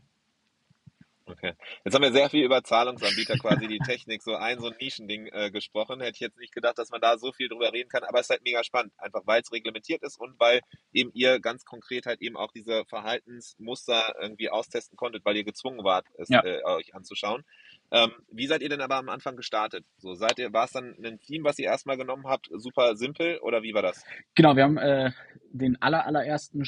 [1.29, 1.53] Okay.
[1.85, 5.27] Jetzt haben wir sehr viel über Zahlungsanbieter, quasi die Technik, so ein, so ein Nischending
[5.27, 5.99] äh, gesprochen.
[6.01, 8.25] Hätte ich jetzt nicht gedacht, dass man da so viel drüber reden kann, aber es
[8.25, 10.61] ist halt mega spannend, einfach weil es reglementiert ist und weil
[10.91, 15.83] eben ihr ganz konkret halt eben auch diese Verhaltensmuster irgendwie austesten konntet, weil ihr gezwungen
[15.83, 16.43] wart, es ja.
[16.43, 17.43] äh, euch anzuschauen.
[17.91, 19.85] Ähm, wie seid ihr denn aber am Anfang gestartet?
[19.97, 23.37] So, seid ihr, war es dann ein Team, was ihr erstmal genommen habt, super simpel
[23.39, 24.03] oder wie war das?
[24.35, 25.11] Genau, wir haben äh,
[25.51, 26.65] den aller, allerersten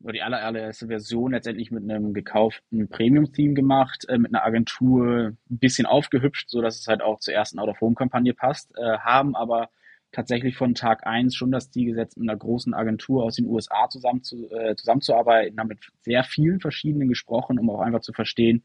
[0.00, 5.32] oder die aller, allererste Version letztendlich mit einem gekauften Premium-Theme gemacht, äh, mit einer Agentur
[5.50, 9.70] ein bisschen aufgehübscht, so dass es halt auch zur ersten Out-of-Home-Kampagne passt, äh, haben aber
[10.12, 13.88] tatsächlich von Tag eins schon das Ziel gesetzt, mit einer großen Agentur aus den USA
[13.90, 18.62] zusammen zu, äh, zusammenzuarbeiten, haben mit sehr vielen verschiedenen gesprochen, um auch einfach zu verstehen,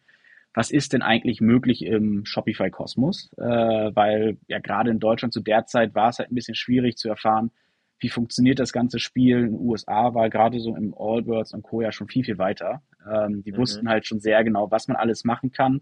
[0.54, 3.32] was ist denn eigentlich möglich im Shopify-Kosmos?
[3.38, 6.96] Äh, weil ja gerade in Deutschland zu der Zeit war es halt ein bisschen schwierig
[6.96, 7.52] zu erfahren,
[8.00, 9.40] wie funktioniert das ganze Spiel.
[9.40, 11.82] In den USA war gerade so im Allbirds und Co.
[11.82, 12.82] ja schon viel, viel weiter.
[13.10, 13.58] Ähm, die mhm.
[13.58, 15.82] wussten halt schon sehr genau, was man alles machen kann.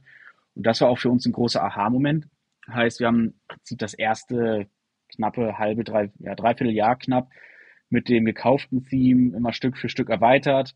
[0.54, 2.28] Und das war auch für uns ein großer Aha-Moment.
[2.68, 3.40] Heißt, wir haben
[3.72, 4.68] das erste
[5.16, 7.30] knappe halbe, drei, ja, dreiviertel Jahr knapp
[7.90, 10.76] mit dem gekauften Theme immer Stück für Stück erweitert,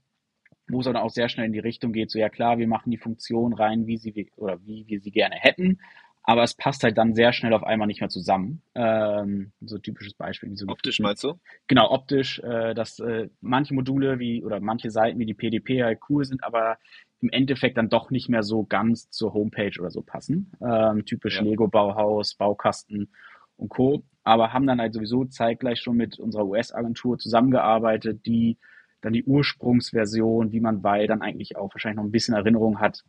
[0.68, 2.92] wo es dann auch sehr schnell in die Richtung geht, so ja klar, wir machen
[2.92, 5.80] die Funktion rein, wie sie oder wie wir sie gerne hätten,
[6.26, 8.62] aber es passt halt dann sehr schnell auf einmal nicht mehr zusammen.
[8.74, 10.50] Ähm, so typisches Beispiel.
[10.50, 11.40] Wie so optisch meinst du?
[11.68, 16.00] Genau, optisch, äh, dass äh, manche Module wie oder manche Seiten wie die PDP halt
[16.10, 16.78] cool sind, aber
[17.22, 20.52] im Endeffekt dann doch nicht mehr so ganz zur Homepage oder so passen.
[20.62, 21.44] Ähm, typisch ja.
[21.44, 23.12] Lego Bauhaus, Baukasten
[23.58, 24.04] und Co.
[24.24, 28.58] Aber haben dann halt sowieso zeitgleich schon mit unserer US-Agentur zusammengearbeitet, die
[29.02, 33.04] dann die Ursprungsversion, wie man bei dann eigentlich auch wahrscheinlich noch ein bisschen Erinnerung hat,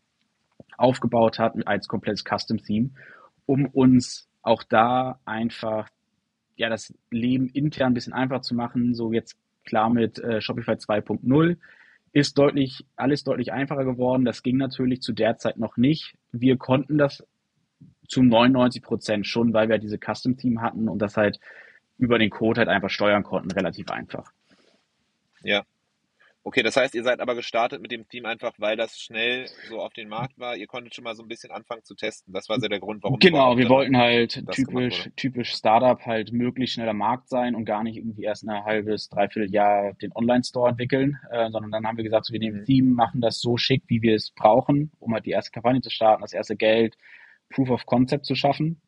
[0.76, 2.90] aufgebaut hat als komplettes Custom Theme,
[3.46, 5.88] um uns auch da einfach
[6.56, 8.94] ja das Leben intern ein bisschen einfacher zu machen.
[8.94, 11.56] So jetzt klar mit äh, Shopify 2.0
[12.12, 14.24] ist deutlich alles deutlich einfacher geworden.
[14.24, 16.14] Das ging natürlich zu der Zeit noch nicht.
[16.32, 17.26] Wir konnten das
[18.08, 21.38] zu 99 Prozent schon, weil wir diese Custom Theme hatten und das halt
[21.98, 24.30] über den Code halt einfach steuern konnten, relativ einfach.
[25.42, 25.64] Ja,
[26.46, 29.80] Okay, das heißt, ihr seid aber gestartet mit dem Team einfach, weil das schnell so
[29.80, 30.56] auf den Markt war.
[30.56, 32.32] Ihr konntet schon mal so ein bisschen anfangen zu testen.
[32.32, 33.18] Das war so der Grund, warum.
[33.18, 37.96] Genau, wir wollten halt typisch, typisch Startup halt möglichst schneller Markt sein und gar nicht
[37.96, 42.26] irgendwie erst ein halbes, dreiviertel Jahr den Online-Store entwickeln, äh, sondern dann haben wir gesagt,
[42.26, 42.64] so, wir nehmen mhm.
[42.64, 45.90] Team, machen das so schick, wie wir es brauchen, um halt die erste Kampagne zu
[45.90, 46.96] starten, das erste Geld,
[47.50, 48.80] Proof of Concept zu schaffen.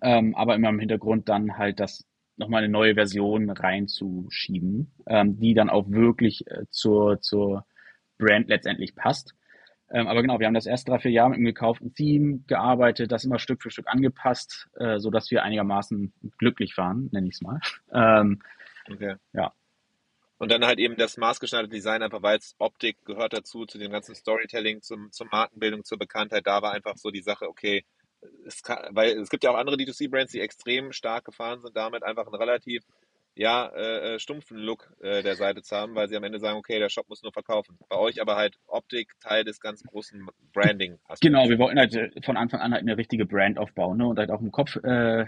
[0.00, 2.06] Ähm, aber immer im Hintergrund dann halt das
[2.38, 7.66] nochmal eine neue Version reinzuschieben, ähm, die dann auch wirklich äh, zur, zur
[8.18, 9.34] Brand letztendlich passt.
[9.90, 13.10] Ähm, aber genau, wir haben das erste drei, vier Jahre mit einem gekauften Theme gearbeitet,
[13.10, 17.34] das immer Stück für Stück angepasst, äh, so dass wir einigermaßen glücklich waren, nenne ich
[17.34, 17.58] es mal.
[17.92, 18.42] Ähm,
[18.90, 19.16] okay.
[19.32, 19.52] Ja.
[20.36, 23.90] Und dann halt eben das maßgeschneiderte Design, einfach weil es Optik gehört dazu, zu dem
[23.90, 26.46] ganzen Storytelling, zum, zur Markenbildung, zur Bekanntheit.
[26.46, 27.84] Da war einfach so die Sache, okay,
[28.46, 32.02] es kann, weil es gibt ja auch andere D2C-Brands, die extrem stark gefahren sind, damit
[32.02, 32.84] einfach einen relativ
[33.38, 36.58] ja, äh, äh, stumpfen Look äh, der Seite zu haben, weil sie am Ende sagen,
[36.58, 37.78] okay, der Shop muss nur verkaufen.
[37.88, 40.98] Bei euch aber halt Optik Teil des ganz großen Branding.
[41.20, 44.08] Genau, wir wollten halt äh, von Anfang an halt eine richtige Brand aufbauen ne?
[44.08, 45.26] und halt auch im Kopf äh,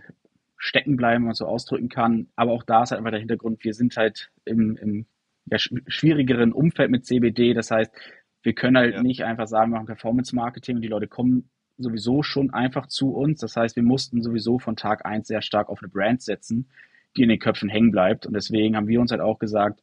[0.56, 2.28] stecken bleiben, wenn man so ausdrücken kann.
[2.34, 5.06] Aber auch da ist halt einfach der Hintergrund, wir sind halt im, im
[5.46, 7.54] ja, schwierigeren Umfeld mit CBD.
[7.54, 7.92] Das heißt,
[8.42, 9.02] wir können halt ja.
[9.02, 11.48] nicht einfach sagen, wir machen Performance-Marketing und die Leute kommen
[11.82, 13.40] sowieso schon einfach zu uns.
[13.40, 16.68] Das heißt, wir mussten sowieso von Tag eins sehr stark auf eine Brand setzen,
[17.16, 18.26] die in den Köpfen hängen bleibt.
[18.26, 19.82] Und deswegen haben wir uns halt auch gesagt,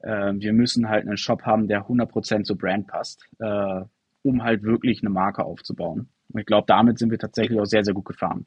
[0.00, 3.82] äh, wir müssen halt einen Shop haben, der 100% zur Brand passt, äh,
[4.22, 6.08] um halt wirklich eine Marke aufzubauen.
[6.32, 8.46] Und ich glaube, damit sind wir tatsächlich auch sehr, sehr gut gefahren.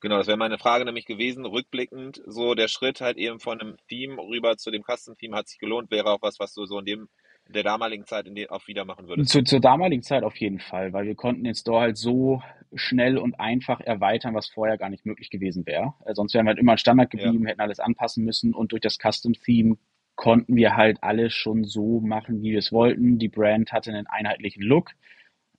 [0.00, 3.76] Genau, das wäre meine Frage nämlich gewesen, rückblickend, so der Schritt halt eben von einem
[3.86, 6.86] Theme rüber zu dem Custom-Theme hat sich gelohnt, wäre auch was, was du so in
[6.86, 7.08] dem
[7.52, 9.30] der damaligen Zeit in auch wieder machen würdest?
[9.30, 12.42] Zu, zur damaligen Zeit auf jeden Fall, weil wir konnten den Store halt so
[12.74, 15.94] schnell und einfach erweitern, was vorher gar nicht möglich gewesen wäre.
[16.04, 17.50] Äh, sonst wären wir halt immer Standard geblieben, ja.
[17.50, 19.76] hätten alles anpassen müssen und durch das Custom Theme
[20.14, 23.18] konnten wir halt alles schon so machen, wie wir es wollten.
[23.18, 24.90] Die Brand hatte einen einheitlichen Look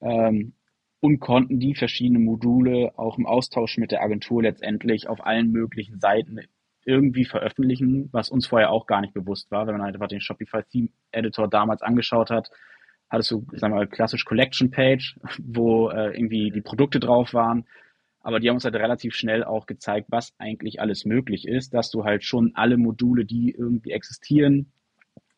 [0.02, 0.54] ähm,
[1.00, 6.00] und konnten die verschiedenen Module auch im Austausch mit der Agentur letztendlich auf allen möglichen
[6.00, 6.40] Seiten
[6.86, 10.64] irgendwie veröffentlichen, was uns vorher auch gar nicht bewusst war, wenn man einfach den Shopify
[10.64, 12.50] Theme Editor damals angeschaut hat,
[13.10, 17.66] hattest du, sagen wir mal, klassisch Collection Page, wo äh, irgendwie die Produkte drauf waren.
[18.24, 21.90] Aber die haben uns halt relativ schnell auch gezeigt, was eigentlich alles möglich ist, dass
[21.90, 24.72] du halt schon alle Module, die irgendwie existieren,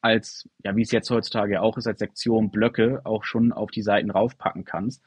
[0.02, 3.82] als, ja, wie es jetzt heutzutage auch ist, als Sektion Blöcke auch schon auf die
[3.82, 5.02] Seiten raufpacken kannst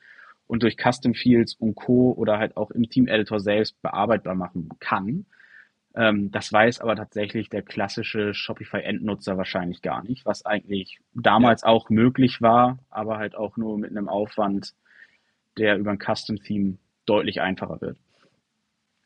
[0.47, 2.15] und durch Custom Fields und Co.
[2.17, 5.27] oder halt auch im Team Editor selbst bearbeitbar machen kann.
[5.97, 11.69] Ähm, das weiß aber tatsächlich der klassische Shopify-Endnutzer wahrscheinlich gar nicht, was eigentlich damals ja.
[11.69, 14.75] auch möglich war, aber halt auch nur mit einem Aufwand,
[15.57, 17.99] der über ein Custom-Theme deutlich einfacher wird.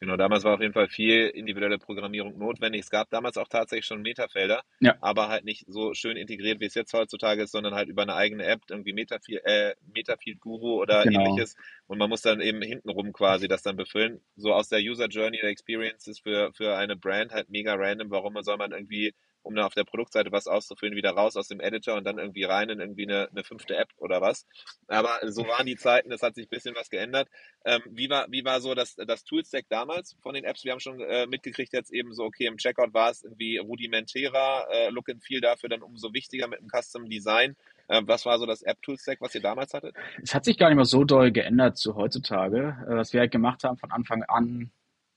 [0.01, 2.81] Genau, damals war auf jeden Fall viel individuelle Programmierung notwendig.
[2.81, 4.97] Es gab damals auch tatsächlich schon Metafelder, ja.
[5.03, 8.15] aber halt nicht so schön integriert, wie es jetzt heutzutage ist, sondern halt über eine
[8.15, 11.21] eigene App, irgendwie Metafield, äh, Metafield Guru oder genau.
[11.21, 11.55] ähnliches.
[11.87, 14.23] Und man muss dann eben hintenrum quasi das dann befüllen.
[14.37, 18.11] So aus der User Journey der Experience ist für, für eine Brand halt mega random.
[18.11, 21.61] Warum soll man irgendwie um dann auf der Produktseite was auszufüllen, wieder raus aus dem
[21.61, 24.47] Editor und dann irgendwie rein in irgendwie eine, eine fünfte App oder was.
[24.89, 27.29] Aber so waren die Zeiten, es hat sich ein bisschen was geändert.
[27.65, 30.65] Ähm, wie, war, wie war so das, das Toolstack damals von den Apps?
[30.65, 34.67] Wir haben schon äh, mitgekriegt jetzt eben so, okay, im Checkout war es irgendwie rudimentärer,
[34.71, 37.57] äh, Look and Feel dafür dann umso wichtiger mit dem Custom Design.
[37.89, 39.95] Äh, was war so das App-Tool-Stack, was ihr damals hattet?
[40.23, 42.77] Es hat sich gar nicht mehr so doll geändert zu heutzutage.
[42.87, 44.71] Äh, was wir halt gemacht haben von Anfang an,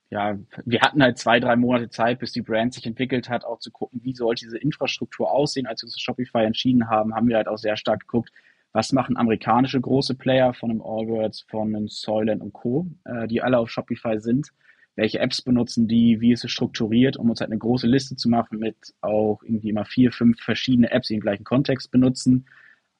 [0.09, 3.59] ja, wir hatten halt zwei, drei Monate Zeit, bis die Brand sich entwickelt hat, auch
[3.59, 5.65] zu gucken, wie soll diese Infrastruktur aussehen.
[5.65, 8.31] Als wir uns für Shopify entschieden haben, haben wir halt auch sehr stark geguckt,
[8.73, 13.41] was machen amerikanische große Player von einem Allbirds, von einem Soylent und Co., äh, die
[13.41, 14.49] alle auf Shopify sind.
[14.95, 16.21] Welche Apps benutzen die?
[16.21, 19.69] Wie ist es strukturiert, um uns halt eine große Liste zu machen mit auch irgendwie
[19.69, 22.45] immer vier, fünf verschiedene Apps, die den gleichen Kontext benutzen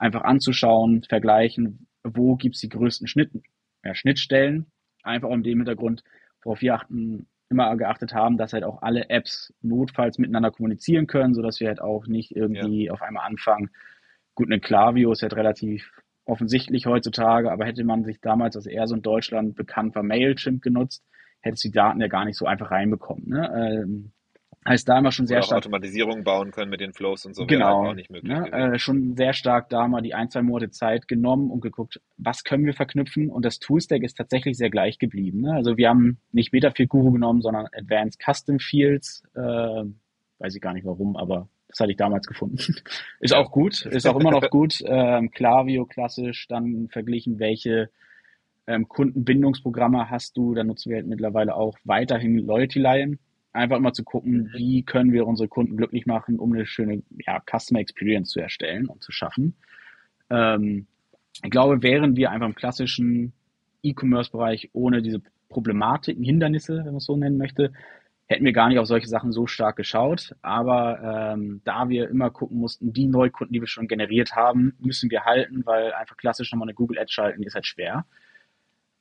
[0.04, 3.32] einfach anzuschauen, vergleichen, wo gibt es die größten Schnitt,
[3.86, 4.66] ja, Schnittstellen,
[5.02, 6.04] einfach um dem Hintergrund,
[6.44, 11.34] worauf wir achten, immer geachtet haben, dass halt auch alle Apps notfalls miteinander kommunizieren können,
[11.34, 12.92] sodass wir halt auch nicht irgendwie ja.
[12.92, 13.70] auf einmal anfangen.
[14.36, 15.92] Gut, eine Klaviyo ist halt relativ
[16.26, 20.62] offensichtlich heutzutage, aber hätte man sich damals, als er so in Deutschland bekannt war, Mailchimp
[20.62, 21.04] genutzt,
[21.42, 23.28] hätte es die Daten ja gar nicht so einfach reinbekommen.
[23.28, 23.84] Ne?
[23.84, 24.12] Ähm,
[24.68, 25.58] heißt da immer schon sehr Oder stark.
[25.60, 27.46] Automatisierung bauen können mit den Flows und so.
[27.46, 27.82] Genau.
[27.82, 28.32] Halt auch nicht möglich.
[28.32, 32.02] Ne, äh, schon sehr stark da mal die ein, zwei Monate Zeit genommen und geguckt,
[32.18, 35.42] was können wir verknüpfen und das Toolstack ist tatsächlich sehr gleich geblieben.
[35.42, 35.54] Ne?
[35.54, 39.24] Also wir haben nicht Metafield Guru genommen, sondern Advanced Custom Fields.
[39.36, 39.40] Äh,
[40.40, 42.58] weiß ich gar nicht warum, aber das hatte ich damals gefunden.
[43.20, 44.82] ist auch gut, ist auch immer noch gut.
[44.86, 47.90] Ähm, Klaviyo klassisch, dann verglichen, welche
[48.68, 50.54] ähm, Kundenbindungsprogramme hast du.
[50.54, 53.20] Da nutzen wir halt mittlerweile auch weiterhin Loyalty Lion
[53.54, 54.54] einfach immer zu gucken, mhm.
[54.54, 58.88] wie können wir unsere Kunden glücklich machen, um eine schöne ja, Customer Experience zu erstellen
[58.88, 59.56] und zu schaffen.
[60.30, 60.88] Ähm,
[61.44, 63.34] ich glaube, wären wir einfach im klassischen
[63.84, 67.72] E-Commerce-Bereich ohne diese Problematiken, Hindernisse, wenn man es so nennen möchte,
[68.28, 70.36] hätten wir gar nicht auf solche Sachen so stark geschaut.
[70.42, 75.12] Aber ähm, da wir immer gucken mussten, die Neukunden, die wir schon generiert haben, müssen
[75.12, 78.06] wir halten, weil einfach klassisch nochmal eine Google Ad schalten ist halt schwer.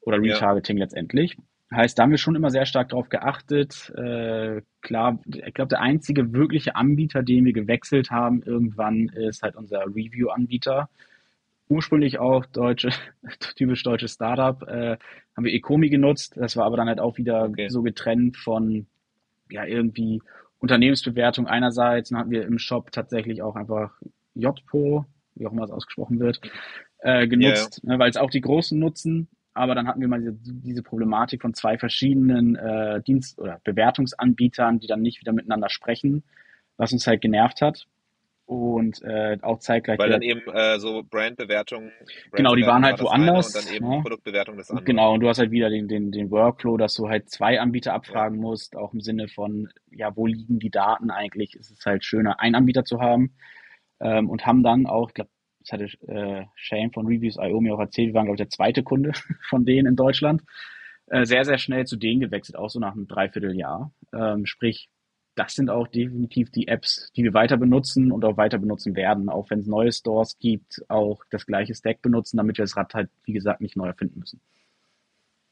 [0.02, 0.84] Oder Retargeting ja.
[0.84, 1.38] letztendlich.
[1.74, 3.90] Heißt, da haben wir schon immer sehr stark darauf geachtet.
[3.96, 9.56] Äh, klar, ich glaube, der einzige wirkliche Anbieter, den wir gewechselt haben irgendwann, ist halt
[9.56, 10.90] unser Review-Anbieter.
[11.68, 12.90] Ursprünglich auch deutsche,
[13.56, 14.98] typisch deutsches Startup, äh,
[15.36, 16.34] haben wir Ecomi genutzt.
[16.36, 17.68] Das war aber dann halt auch wieder okay.
[17.68, 18.86] so getrennt von,
[19.50, 20.20] ja, irgendwie
[20.58, 22.10] Unternehmensbewertung einerseits.
[22.10, 23.92] Dann hatten wir im Shop tatsächlich auch einfach
[24.34, 25.06] JPO,
[25.36, 26.40] wie auch immer es ausgesprochen wird,
[26.98, 27.94] äh, genutzt, yeah.
[27.94, 31.42] ne, weil es auch die Großen nutzen aber dann hatten wir mal diese, diese Problematik
[31.42, 36.24] von zwei verschiedenen äh, Dienst- oder Bewertungsanbietern, die dann nicht wieder miteinander sprechen,
[36.76, 37.86] was uns halt genervt hat.
[38.44, 39.98] Und äh, auch zeitgleich.
[39.98, 41.90] Weil dann eben äh, so Brandbewertungen.
[41.90, 43.54] Brand genau, die waren halt woanders.
[43.54, 44.00] Und dann eben ja.
[44.00, 44.84] Produktbewertung des anderen.
[44.84, 47.94] Genau, und du hast halt wieder den, den, den Workflow, dass du halt zwei Anbieter
[47.94, 48.42] abfragen ja.
[48.42, 51.54] musst, auch im Sinne von, ja, wo liegen die Daten eigentlich?
[51.54, 53.32] Es ist halt schöner, einen Anbieter zu haben.
[54.00, 55.30] Ähm, und haben dann auch, ich glaube,
[55.62, 58.82] das hatte äh, Shane von Reviews.io mir auch erzählt, wir waren, glaube ich, der zweite
[58.82, 59.12] Kunde
[59.48, 60.42] von denen in Deutschland,
[61.06, 63.92] äh, sehr, sehr schnell zu denen gewechselt, auch so nach einem Dreivierteljahr.
[64.12, 64.88] Ähm, sprich,
[65.34, 69.28] das sind auch definitiv die Apps, die wir weiter benutzen und auch weiter benutzen werden,
[69.28, 72.94] auch wenn es neue Stores gibt, auch das gleiche Stack benutzen, damit wir das Rad
[72.94, 74.40] halt, wie gesagt, nicht neu erfinden müssen.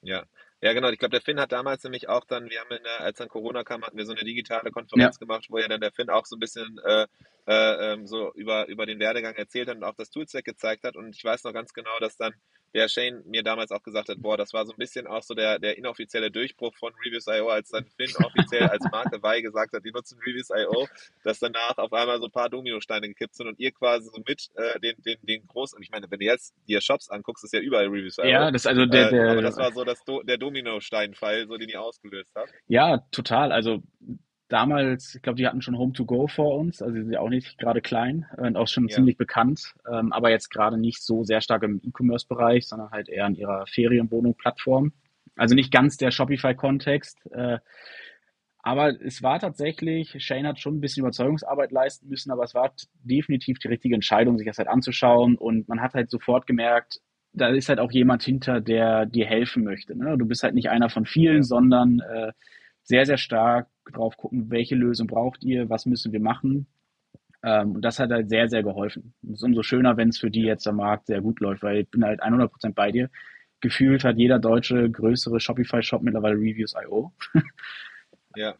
[0.02, 0.24] Ja,
[0.62, 0.90] ja, genau.
[0.90, 3.28] Ich glaube, der Finn hat damals nämlich auch dann, wir haben in der, als dann
[3.28, 5.18] Corona kam, hatten wir so eine digitale Konferenz ja.
[5.18, 7.06] gemacht, wo ja dann der Finn auch so ein bisschen äh,
[7.46, 10.96] äh, ähm, so über, über den Werdegang erzählt hat und auch das Toolset gezeigt hat.
[10.96, 12.34] Und ich weiß noch ganz genau, dass dann
[12.74, 15.34] der Shane mir damals auch gesagt hat, boah, das war so ein bisschen auch so
[15.34, 19.84] der, der inoffizielle Durchbruch von Reviews.io, als dann Finn offiziell als Marke Wei gesagt hat,
[19.84, 20.88] die nutzen Reviews.io,
[21.24, 24.48] dass danach auf einmal so ein paar Dominosteine gekippt sind und ihr quasi so mit
[24.54, 27.60] äh, den, den, den großen, ich meine, wenn du jetzt dir Shops anguckst, ist ja
[27.60, 28.26] überall Reviews.io.
[28.26, 31.68] Ja, das also der, der äh, aber das war so das, der Dominosteinfall, so den
[31.68, 32.52] ihr ausgelöst habt.
[32.68, 33.52] Ja, total.
[33.52, 33.82] Also
[34.50, 37.20] damals, ich glaube, die hatten schon Home to Go vor uns, also die sind ja
[37.20, 38.96] auch nicht gerade klein und auch schon ja.
[38.96, 43.26] ziemlich bekannt, ähm, aber jetzt gerade nicht so sehr stark im E-Commerce-Bereich, sondern halt eher
[43.26, 44.92] in ihrer Ferienwohnung-Plattform.
[45.36, 47.26] Also nicht ganz der Shopify-Kontext.
[47.32, 47.58] Äh,
[48.62, 52.74] aber es war tatsächlich, Shane hat schon ein bisschen Überzeugungsarbeit leisten müssen, aber es war
[53.02, 55.36] definitiv die richtige Entscheidung, sich das halt anzuschauen.
[55.36, 57.00] Und man hat halt sofort gemerkt,
[57.32, 59.96] da ist halt auch jemand hinter, der dir helfen möchte.
[59.96, 60.18] Ne?
[60.18, 62.32] Du bist halt nicht einer von vielen, sondern äh,
[62.82, 66.66] sehr, sehr stark drauf gucken, welche Lösung braucht ihr, was müssen wir machen.
[67.42, 69.14] Ähm, und das hat halt sehr, sehr geholfen.
[69.22, 71.78] Es ist umso schöner, wenn es für die jetzt am Markt sehr gut läuft, weil
[71.78, 73.10] ich bin halt 100% bei dir.
[73.60, 77.12] Gefühlt hat jeder deutsche größere Shopify-Shop mittlerweile Reviews.io.
[78.36, 78.54] ja.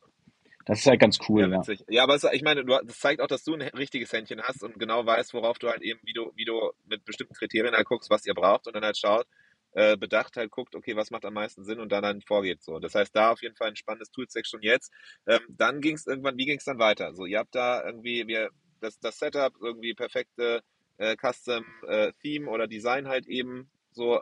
[0.66, 1.51] Das ist halt ganz cool.
[1.51, 1.74] Ja, ja.
[1.89, 4.62] ja aber es, ich meine, du, das zeigt auch, dass du ein richtiges Händchen hast
[4.62, 7.87] und genau weißt, worauf du halt eben, wie du, wie du mit bestimmten Kriterien halt
[7.87, 9.26] guckst, was ihr braucht und dann halt schaut,
[9.72, 12.78] äh, bedacht halt guckt, okay, was macht am meisten Sinn und dann dann vorgeht so.
[12.78, 14.92] Das heißt, da auf jeden Fall ein spannendes Toolstack schon jetzt.
[15.26, 17.14] Ähm, dann ging es irgendwann, wie ging es dann weiter?
[17.14, 18.50] So, ihr habt da irgendwie, wir,
[18.80, 20.62] das, das Setup, irgendwie perfekte
[20.98, 24.20] äh, Custom äh, Theme oder Design halt eben so.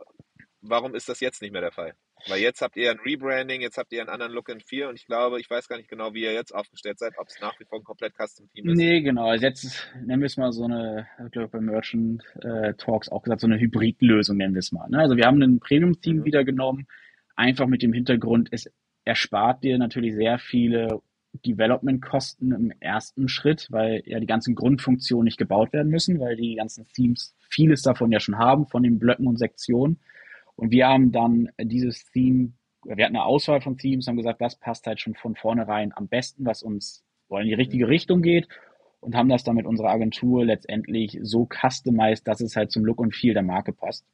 [0.60, 1.94] Warum ist das jetzt nicht mehr der Fall?
[2.26, 4.96] Weil jetzt habt ihr ein Rebranding, jetzt habt ihr einen anderen Look and Feel und
[4.96, 7.58] ich glaube, ich weiß gar nicht genau, wie ihr jetzt aufgestellt seid, ob es nach
[7.60, 8.76] wie vor ein komplett Custom Team ist.
[8.76, 9.28] Nee, genau.
[9.28, 13.22] Also jetzt nennen wir es mal so eine, ich glaube bei Merchant äh, Talks auch
[13.22, 14.88] gesagt, so eine Hybridlösung nennen wir es mal.
[14.88, 14.98] Ne?
[14.98, 16.24] Also wir haben ein Premium-Team mhm.
[16.24, 16.86] wieder genommen,
[17.36, 18.70] einfach mit dem Hintergrund, es
[19.04, 21.00] erspart dir natürlich sehr viele
[21.46, 26.56] Development-Kosten im ersten Schritt, weil ja die ganzen Grundfunktionen nicht gebaut werden müssen, weil die
[26.56, 29.98] ganzen Themes vieles davon ja schon haben, von den Blöcken und Sektionen.
[30.58, 32.52] Und wir haben dann dieses Theme,
[32.84, 36.08] wir hatten eine Auswahl von Themes, haben gesagt, das passt halt schon von vornherein am
[36.08, 38.48] besten, was uns in die richtige Richtung geht
[38.98, 42.98] und haben das dann mit unserer Agentur letztendlich so customized, dass es halt zum Look
[42.98, 44.04] und Feel der Marke passt.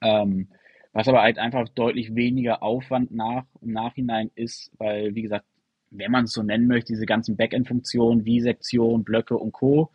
[0.00, 0.46] Ähm,
[0.92, 5.44] was aber halt einfach deutlich weniger Aufwand nach, im Nachhinein ist, weil, wie gesagt,
[5.90, 9.90] wenn man es so nennen möchte, diese ganzen Backend-Funktionen wie Sektion, Blöcke und Co.,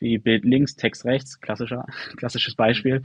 [0.00, 1.86] wie Bild links, Text rechts, klassischer,
[2.16, 3.02] klassisches Beispiel,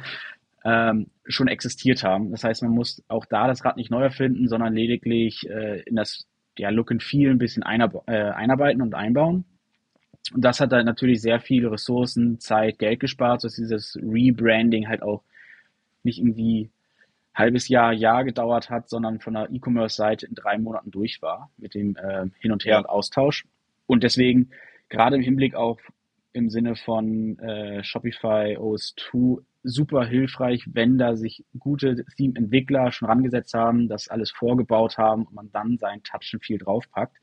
[0.63, 2.31] ähm, schon existiert haben.
[2.31, 5.95] Das heißt, man muss auch da das Rad nicht neu erfinden, sondern lediglich äh, in
[5.95, 9.45] das ja, Look and Feel ein bisschen einarbe äh, einarbeiten und einbauen.
[10.33, 15.01] Und das hat dann natürlich sehr viele Ressourcen, Zeit, Geld gespart, dass dieses Rebranding halt
[15.01, 15.23] auch
[16.03, 16.69] nicht irgendwie
[17.33, 21.73] halbes Jahr, Jahr gedauert hat, sondern von der E-Commerce-Seite in drei Monaten durch war mit
[21.73, 23.45] dem äh, Hin und Her und Austausch.
[23.87, 24.51] Und deswegen
[24.89, 25.79] gerade im Hinblick auch
[26.33, 33.07] im Sinne von äh, Shopify OS 2 super hilfreich, wenn da sich gute Theme-Entwickler schon
[33.07, 37.17] rangesetzt haben, das alles vorgebaut haben und man dann seinen Touch and Feel draufpackt.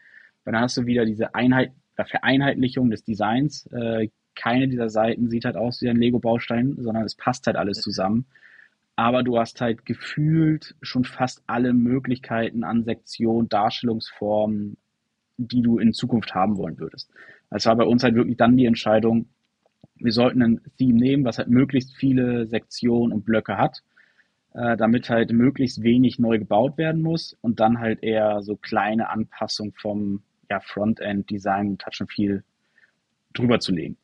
[0.45, 3.66] Weil dann hast du wieder diese Einheit, Vereinheitlichung des Designs.
[3.72, 7.80] Äh, keine dieser Seiten sieht halt aus wie ein Lego-Baustein, sondern es passt halt alles
[7.80, 8.26] zusammen.
[8.95, 14.76] Aber du hast halt gefühlt schon fast alle Möglichkeiten an Sektion, Darstellungsformen,
[15.36, 17.11] die du in Zukunft haben wollen würdest.
[17.51, 19.26] Es war bei uns halt wirklich dann die Entscheidung,
[20.01, 23.82] wir sollten ein Theme nehmen, was halt möglichst viele Sektionen und Blöcke hat,
[24.55, 29.11] äh, damit halt möglichst wenig neu gebaut werden muss und dann halt eher so kleine
[29.11, 32.44] Anpassungen vom ja, Frontend-Design, Touch and Feel
[33.34, 33.96] drüber zu legen.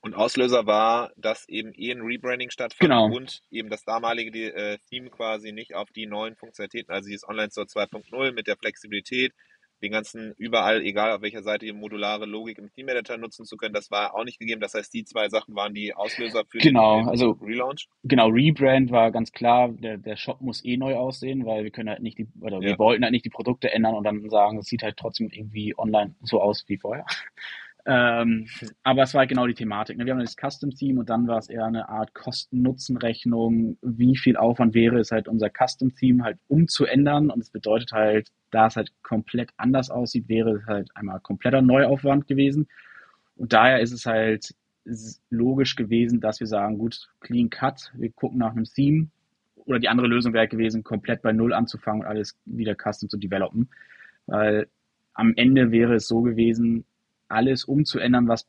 [0.00, 3.06] Und Auslöser war, dass eben eh ein Rebranding stattfand genau.
[3.06, 7.50] und eben das damalige äh, Theme quasi nicht auf die neuen Funktionalitäten, also dieses Online
[7.50, 9.34] Store 2.0 mit der Flexibilität,
[9.82, 13.56] den ganzen überall, egal auf welcher Seite, die modulare Logik im Theme Editor nutzen zu
[13.56, 13.74] können.
[13.74, 14.60] Das war auch nicht gegeben.
[14.60, 17.88] Das heißt, die zwei Sachen waren die Auslöser für genau, den, also, Relaunch.
[18.04, 21.88] Genau, Rebrand war ganz klar, der, der Shop muss eh neu aussehen, weil wir können
[21.88, 22.62] halt nicht die, oder ja.
[22.62, 25.76] wir wollten halt nicht die Produkte ändern und dann sagen, es sieht halt trotzdem irgendwie
[25.78, 27.06] online so aus wie vorher.
[27.90, 28.46] Ähm,
[28.82, 29.96] aber es war halt genau die Thematik.
[29.96, 30.04] Ne?
[30.04, 33.78] Wir haben das Custom-Team und dann war es eher eine Art Kosten-Nutzen-Rechnung.
[33.80, 37.30] Wie viel Aufwand wäre es halt, unser Custom-Team halt umzuändern?
[37.30, 41.62] Und es bedeutet halt, da es halt komplett anders aussieht, wäre es halt einmal kompletter
[41.62, 42.68] Neuaufwand gewesen.
[43.36, 44.54] Und daher ist es halt
[45.30, 49.08] logisch gewesen, dass wir sagen, gut, Clean Cut, wir gucken nach einem Theme.
[49.66, 53.18] Oder die andere Lösung wäre gewesen, komplett bei Null anzufangen und alles wieder custom zu
[53.18, 53.68] developen.
[54.26, 54.66] Weil
[55.12, 56.84] am Ende wäre es so gewesen,
[57.28, 58.48] alles umzuändern, was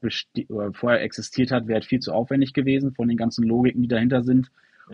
[0.72, 4.50] vorher existiert hat, wäre viel zu aufwendig gewesen von den ganzen Logiken, die dahinter sind.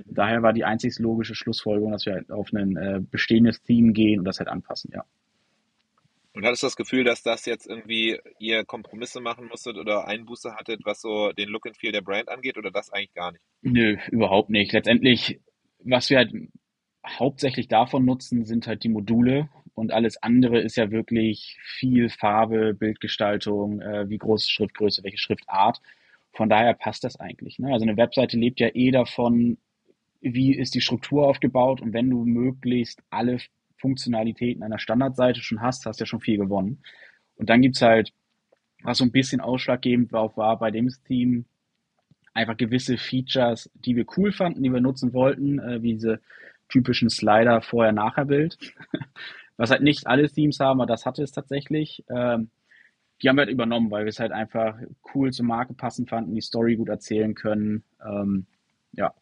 [0.05, 4.19] Daher war die einzig logische Schlussfolgerung, dass wir halt auf ein äh, bestehendes Theme gehen
[4.19, 5.05] und das halt anpassen, ja.
[6.35, 10.53] Und hattest du das Gefühl, dass das jetzt irgendwie ihr Kompromisse machen musstet oder Einbuße
[10.53, 13.41] hattet, was so den Look and Feel der Brand angeht oder das eigentlich gar nicht?
[13.61, 14.73] Nö, überhaupt nicht.
[14.73, 15.39] Letztendlich,
[15.79, 16.33] was wir halt
[17.07, 22.73] hauptsächlich davon nutzen, sind halt die Module und alles andere ist ja wirklich viel Farbe,
[22.73, 25.79] Bildgestaltung, äh, wie groß Schriftgröße, welche Schriftart.
[26.33, 27.59] Von daher passt das eigentlich.
[27.59, 27.71] Ne?
[27.71, 29.57] Also eine Webseite lebt ja eh davon,
[30.33, 33.37] wie ist die Struktur aufgebaut und wenn du möglichst alle
[33.77, 36.81] Funktionalitäten einer Standardseite schon hast, hast du ja schon viel gewonnen.
[37.35, 38.11] Und dann gibt's halt,
[38.83, 41.45] was so ein bisschen ausschlaggebend war, war bei dem Team,
[42.33, 46.19] einfach gewisse Features, die wir cool fanden, die wir nutzen wollten, äh, wie diese
[46.67, 48.57] typischen Slider Vorher-Nachher-Bild.
[49.57, 52.03] Was halt nicht alle Themes haben, aber das hatte es tatsächlich.
[52.09, 52.49] Ähm,
[53.21, 54.77] die haben wir halt übernommen, weil wir es halt einfach
[55.13, 57.83] cool zur Marke passen fanden, die Story gut erzählen können.
[58.05, 58.45] Ähm,
[58.91, 59.13] ja.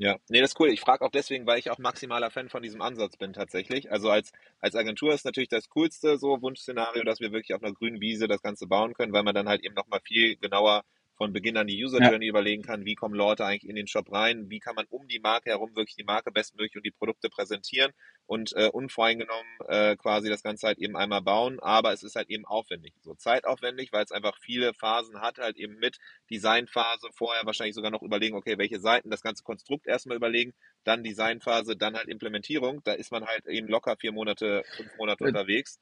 [0.00, 0.68] Ja, nee, das ist cool.
[0.68, 3.90] Ich frage auch deswegen, weil ich auch maximaler Fan von diesem Ansatz bin tatsächlich.
[3.90, 4.30] Also als,
[4.60, 8.28] als Agentur ist natürlich das coolste so Wunschszenario, dass wir wirklich auf einer grünen Wiese
[8.28, 10.84] das Ganze bauen können, weil man dann halt eben nochmal viel genauer
[11.18, 12.30] von Beginn an die User Journey ja.
[12.30, 15.18] überlegen kann, wie kommen Leute eigentlich in den Shop rein, wie kann man um die
[15.18, 17.92] Marke herum wirklich die Marke bestmöglich und die Produkte präsentieren
[18.26, 22.30] und äh, unvoreingenommen äh, quasi das Ganze halt eben einmal bauen, aber es ist halt
[22.30, 25.98] eben aufwendig, so zeitaufwendig, weil es einfach viele Phasen hat, halt eben mit
[26.30, 30.54] Designphase, vorher wahrscheinlich sogar noch überlegen, okay, welche Seiten, das ganze Konstrukt erstmal überlegen,
[30.84, 35.24] dann Designphase, dann halt Implementierung, da ist man halt eben locker vier Monate, fünf Monate
[35.24, 35.80] äh, unterwegs.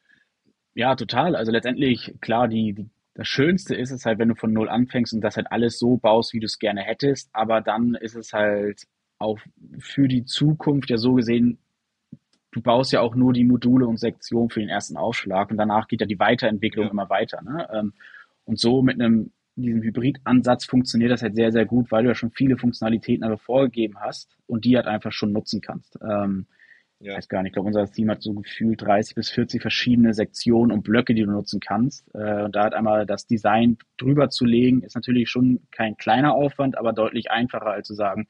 [0.74, 1.36] Ja, total.
[1.36, 5.14] Also letztendlich, klar, die, die das Schönste ist es halt, wenn du von Null anfängst
[5.14, 7.30] und das halt alles so baust, wie du es gerne hättest.
[7.32, 8.82] Aber dann ist es halt
[9.18, 9.38] auch
[9.78, 11.58] für die Zukunft ja so gesehen,
[12.50, 15.88] du baust ja auch nur die Module und Sektionen für den ersten Aufschlag und danach
[15.88, 16.90] geht ja die Weiterentwicklung ja.
[16.90, 17.40] immer weiter.
[17.42, 17.66] Ne?
[17.72, 17.94] Ähm,
[18.44, 22.14] und so mit einem diesem Hybrid-Ansatz funktioniert das halt sehr, sehr gut, weil du ja
[22.14, 25.98] schon viele Funktionalitäten aber vorgegeben hast und die halt einfach schon nutzen kannst.
[26.06, 26.46] Ähm,
[26.98, 27.12] ja.
[27.12, 30.14] Ich weiß gar nicht, ich glaube, unser Team hat so gefühlt 30 bis 40 verschiedene
[30.14, 32.08] Sektionen und Blöcke, die du nutzen kannst.
[32.14, 36.34] Äh, und da hat einmal das Design drüber zu legen, ist natürlich schon kein kleiner
[36.34, 38.28] Aufwand, aber deutlich einfacher, als zu sagen,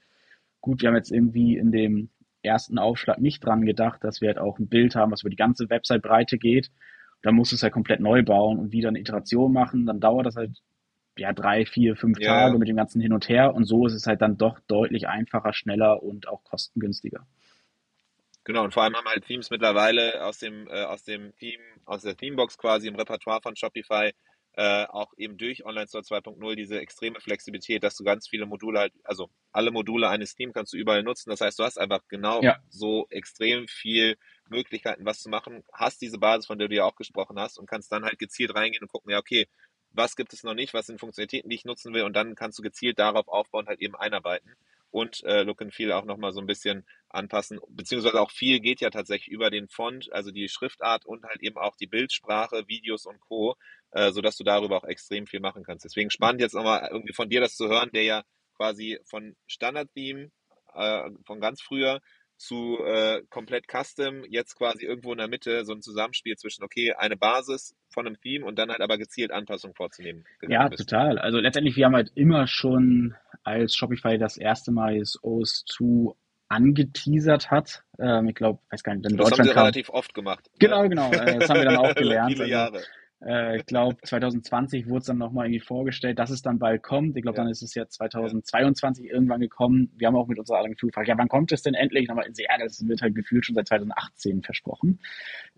[0.60, 2.10] gut, wir haben jetzt irgendwie in dem
[2.42, 5.36] ersten Aufschlag nicht dran gedacht, dass wir halt auch ein Bild haben, was über die
[5.36, 6.70] ganze Website-Breite geht.
[7.22, 9.86] Dann musst du es halt komplett neu bauen und wieder eine Iteration machen.
[9.86, 10.60] Dann dauert das halt
[11.16, 12.26] ja drei, vier, fünf ja.
[12.26, 13.54] Tage mit dem ganzen Hin und Her.
[13.54, 17.26] Und so ist es halt dann doch deutlich einfacher, schneller und auch kostengünstiger.
[18.46, 22.02] Genau, und vor allem haben halt Themes mittlerweile aus dem, äh, aus dem Theme, aus
[22.02, 24.12] der Themebox quasi im Repertoire von Shopify
[24.52, 28.78] äh, auch eben durch Online Store 2.0 diese extreme Flexibilität, dass du ganz viele Module
[28.78, 31.28] halt, also alle Module eines Themes kannst du überall nutzen.
[31.28, 32.56] Das heißt, du hast einfach genau ja.
[32.68, 34.16] so extrem viel
[34.48, 37.68] Möglichkeiten, was zu machen, hast diese Basis, von der du ja auch gesprochen hast und
[37.68, 39.48] kannst dann halt gezielt reingehen und gucken, ja, okay,
[39.90, 42.58] was gibt es noch nicht, was sind Funktionalitäten, die ich nutzen will und dann kannst
[42.60, 44.54] du gezielt darauf aufbauen, halt eben einarbeiten
[44.90, 46.86] und äh, Look and Feel auch nochmal so ein bisschen
[47.16, 47.58] anpassen.
[47.68, 51.56] Beziehungsweise auch viel geht ja tatsächlich über den Font, also die Schriftart und halt eben
[51.56, 53.56] auch die Bildsprache, Videos und Co.,
[53.92, 55.84] äh, sodass du darüber auch extrem viel machen kannst.
[55.84, 58.22] Deswegen spannend jetzt nochmal irgendwie von dir das zu hören, der ja
[58.56, 60.30] quasi von Standard-Theme,
[60.74, 62.00] äh, von ganz früher
[62.38, 66.92] zu äh, komplett Custom, jetzt quasi irgendwo in der Mitte so ein Zusammenspiel zwischen, okay,
[66.92, 70.24] eine Basis von einem Theme und dann halt aber gezielt Anpassungen vorzunehmen.
[70.46, 70.88] Ja, bist.
[70.88, 71.18] total.
[71.18, 76.14] Also letztendlich, wir haben halt immer schon, als Shopify das erste Mal das OS2
[76.48, 80.14] angeteasert hat, ähm, ich glaube, weiß gar nicht, in das Deutschland haben wir relativ oft
[80.14, 80.48] gemacht.
[80.58, 82.32] Genau, genau, äh, das haben wir dann auch gelernt.
[82.32, 82.76] Viele also, Jahre.
[82.76, 82.86] Also,
[83.24, 87.16] äh, ich glaube, 2020 wurde es dann nochmal irgendwie vorgestellt, dass es dann bald kommt.
[87.16, 87.44] Ich glaube, ja.
[87.44, 89.14] dann ist es ja 2022 ja.
[89.14, 89.90] irgendwann gekommen.
[89.96, 92.10] Wir haben auch mit unserer Agentur gefragt, ja, wann kommt es denn endlich?
[92.10, 95.00] Aber ja, das wird halt gefühlt schon seit 2018 versprochen.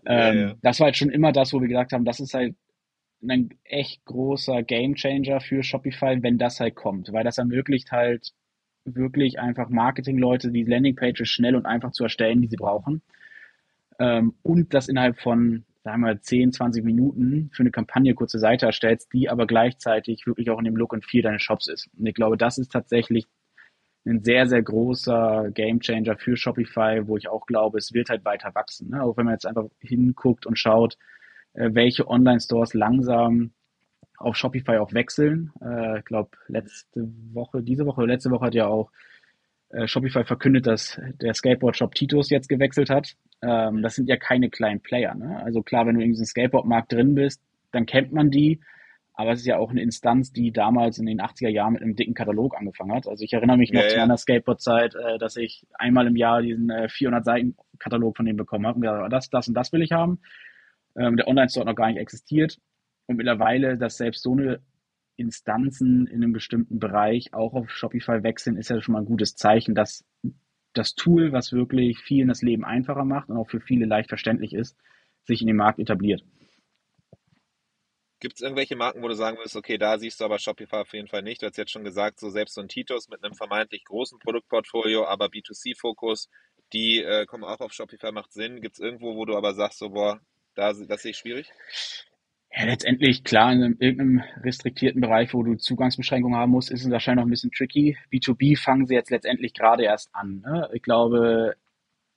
[0.05, 2.55] Ja, ähm, das war halt schon immer das, wo wir gesagt haben, das ist halt
[3.21, 8.31] ein echt großer Gamechanger für Shopify, wenn das halt kommt, weil das ermöglicht halt
[8.85, 13.01] wirklich einfach Marketingleute die Landingpages schnell und einfach zu erstellen, die sie brauchen.
[13.99, 18.65] Ähm, und das innerhalb von sagen wir 10, 20 Minuten für eine Kampagne kurze Seite
[18.65, 21.89] erstellst, die aber gleichzeitig wirklich auch in dem Look and Feel deines Shops ist.
[21.97, 23.25] Und ich glaube, das ist tatsächlich
[24.05, 28.53] ein sehr, sehr großer Gamechanger für Shopify, wo ich auch glaube, es wird halt weiter
[28.55, 28.89] wachsen.
[28.89, 29.03] Ne?
[29.03, 30.97] Auch wenn man jetzt einfach hinguckt und schaut,
[31.53, 33.51] äh, welche Online-Stores langsam
[34.19, 35.51] auf Shopify auch wechseln.
[35.61, 38.91] Äh, ich glaube, letzte Woche, diese Woche, letzte Woche hat ja auch
[39.69, 43.15] äh, Shopify verkündet, dass der Skateboard-Shop Titus jetzt gewechselt hat.
[43.41, 45.15] Ähm, das sind ja keine kleinen Player.
[45.15, 45.41] Ne?
[45.43, 47.41] Also klar, wenn du in diesem Skateboard-Markt drin bist,
[47.71, 48.59] dann kennt man die.
[49.13, 51.95] Aber es ist ja auch eine Instanz, die damals in den 80er Jahren mit einem
[51.95, 53.05] dicken Katalog angefangen hat.
[53.05, 56.41] Also ich erinnere mich noch ja, zu meiner Skateboard-Zeit, äh, dass ich einmal im Jahr
[56.41, 59.81] diesen äh, 400-Seiten-Katalog von denen bekommen habe und gesagt, habe, das, das und das will
[59.81, 60.19] ich haben.
[60.97, 62.59] Ähm, der Online-Store hat noch gar nicht existiert.
[63.09, 64.61] Und mittlerweile, dass selbst so eine
[65.15, 69.35] Instanzen in einem bestimmten Bereich auch auf Shopify wechseln, ist ja schon mal ein gutes
[69.35, 70.05] Zeichen, dass
[70.73, 74.53] das Tool, was wirklich vielen das Leben einfacher macht und auch für viele leicht verständlich
[74.53, 74.77] ist,
[75.23, 76.23] sich in dem Markt etabliert.
[78.19, 80.93] Gibt es irgendwelche Marken, wo du sagen würdest, okay, da siehst du aber Shopify auf
[80.93, 81.41] jeden Fall nicht?
[81.41, 85.07] Du hast jetzt schon gesagt, so selbst so ein Titus mit einem vermeintlich großen Produktportfolio,
[85.07, 86.29] aber B2C-Fokus,
[86.73, 88.61] die äh, kommen auch auf Shopify, macht Sinn.
[88.61, 90.21] Gibt es irgendwo, wo du aber sagst, so, boah,
[90.53, 91.51] da, das sehe ich schwierig?
[92.51, 97.21] Ja, letztendlich, klar, in irgendeinem restriktierten Bereich, wo du Zugangsbeschränkungen haben musst, ist es wahrscheinlich
[97.21, 97.97] noch ein bisschen tricky.
[98.11, 100.41] B2B fangen sie jetzt letztendlich gerade erst an.
[100.41, 100.67] Ne?
[100.73, 101.55] Ich glaube,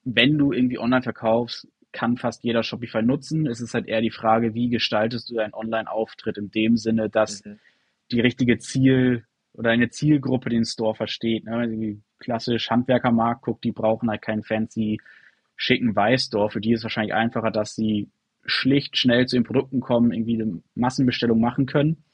[0.05, 3.47] wenn du irgendwie online verkaufst, kann fast jeder Shopify nutzen.
[3.47, 7.45] Es ist halt eher die Frage, wie gestaltest du deinen Online-Auftritt in dem Sinne, dass
[7.45, 7.59] mhm.
[8.11, 11.45] die richtige Ziel oder eine Zielgruppe den Store versteht.
[11.45, 11.57] Ne?
[11.57, 11.77] Also
[12.19, 14.99] klassisch Handwerkermarkt guckt, die brauchen halt keinen fancy
[15.57, 16.51] schicken Weißstore.
[16.51, 18.09] Für die ist es wahrscheinlich einfacher, dass sie
[18.45, 22.05] schlicht schnell zu den Produkten kommen, irgendwie eine Massenbestellung machen können.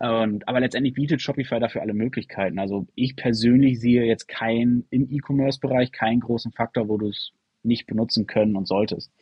[0.00, 2.58] Und, aber letztendlich bietet Shopify dafür alle Möglichkeiten.
[2.58, 7.32] Also ich persönlich sehe jetzt keinen im E-Commerce-Bereich keinen großen Faktor, wo du es
[7.62, 9.12] nicht benutzen können und solltest.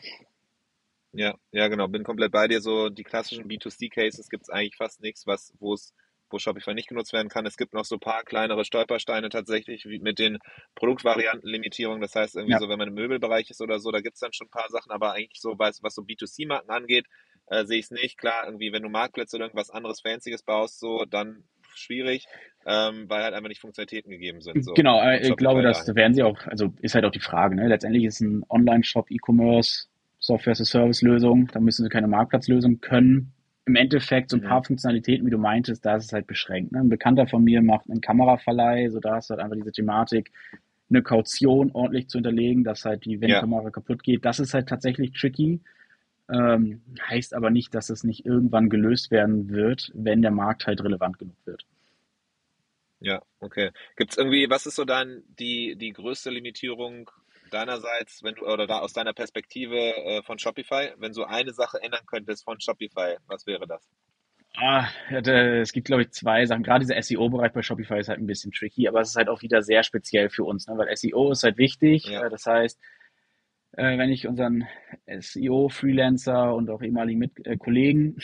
[1.13, 1.89] Ja, ja, genau.
[1.89, 2.61] Bin komplett bei dir.
[2.61, 5.95] So die klassischen B2C-Cases gibt es eigentlich fast nichts, was, wo es
[6.33, 7.47] wo Shopify nicht genutzt werden kann.
[7.47, 10.39] Es gibt noch so ein paar kleinere Stolpersteine tatsächlich wie mit den
[10.75, 12.01] Produktvariantenlimitierungen.
[12.01, 12.59] Das heißt, irgendwie ja.
[12.59, 14.69] so, wenn man im Möbelbereich ist oder so, da gibt es dann schon ein paar
[14.71, 17.07] Sachen, aber eigentlich so, was, was so B2C-Marken angeht,
[17.47, 18.19] äh, sehe ich es nicht.
[18.19, 22.27] Klar, irgendwie, wenn du Marktplätze oder irgendwas anderes Fancyes baust, so, dann schwierig,
[22.67, 24.65] ähm, weil halt einfach nicht Funktionalitäten gegeben sind.
[24.65, 24.75] So.
[24.75, 27.69] Genau, äh, ich glaube, das werden sie auch, also ist halt auch die Frage, ne?
[27.69, 29.87] Letztendlich ist ein Online-Shop E-Commerce
[30.19, 33.33] Software-as-a-Service-Lösung, da müssen sie keine Marktplatzlösung können.
[33.69, 34.65] Im Endeffekt so ein paar.
[34.65, 36.73] Funktionalitäten, wie du meintest, da ist es halt beschränkt.
[36.73, 36.81] Ne?
[36.81, 40.33] Ein Bekannter von mir macht einen Kameraverleih, so da hast du halt einfach diese Thematik,
[40.89, 43.37] eine Kaution ordentlich zu hinterlegen, dass halt die, wenn ja.
[43.37, 45.61] die Kamera kaputt geht, das ist halt tatsächlich tricky.
[46.31, 50.83] Ähm, heißt aber nicht, dass es nicht irgendwann gelöst werden wird, wenn der Markt halt
[50.83, 51.67] relevant genug wird.
[53.01, 53.71] Ja, okay.
[53.97, 57.11] Gibt es irgendwie, was ist so dann die, die größte Limitierung
[57.49, 61.83] deinerseits, wenn du oder da aus deiner Perspektive äh, von Shopify, wenn du eine Sache
[61.83, 63.89] ändern könntest von Shopify, was wäre das?
[64.57, 66.65] Ah, es gibt, glaube ich, zwei Sachen.
[66.65, 69.43] Gerade dieser SEO-Bereich bei Shopify ist halt ein bisschen tricky, aber es ist halt auch
[69.43, 70.77] wieder sehr speziell für uns, ne?
[70.77, 72.07] weil SEO ist halt wichtig.
[72.07, 72.27] Ja.
[72.27, 72.81] Äh, das heißt,
[73.73, 74.67] äh, wenn ich unseren
[75.07, 78.17] SEO-Freelancer und auch ehemaligen Mit äh, Kollegen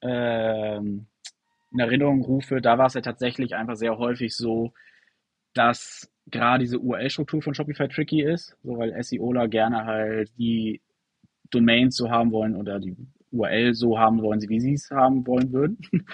[0.00, 4.72] äh, in Erinnerung rufe, da war es ja tatsächlich einfach sehr häufig so,
[5.54, 10.80] dass gerade diese URL-Struktur von Shopify tricky ist, so weil SEOler gerne halt die
[11.50, 12.96] Domains so haben wollen oder die
[13.30, 15.78] URL so haben wollen, wie sie es haben wollen würden.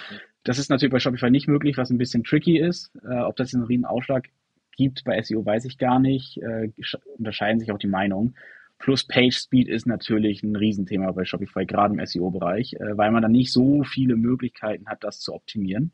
[0.45, 2.91] Das ist natürlich bei Shopify nicht möglich, was ein bisschen tricky ist.
[3.07, 4.29] Äh, ob das einen riesen Ausschlag
[4.77, 6.39] gibt bei SEO, weiß ich gar nicht.
[6.39, 6.71] Äh,
[7.19, 8.35] unterscheiden sich auch die Meinungen.
[8.79, 13.21] Plus Page Speed ist natürlich ein Riesenthema bei Shopify, gerade im SEO-Bereich, äh, weil man
[13.21, 15.93] dann nicht so viele Möglichkeiten hat, das zu optimieren.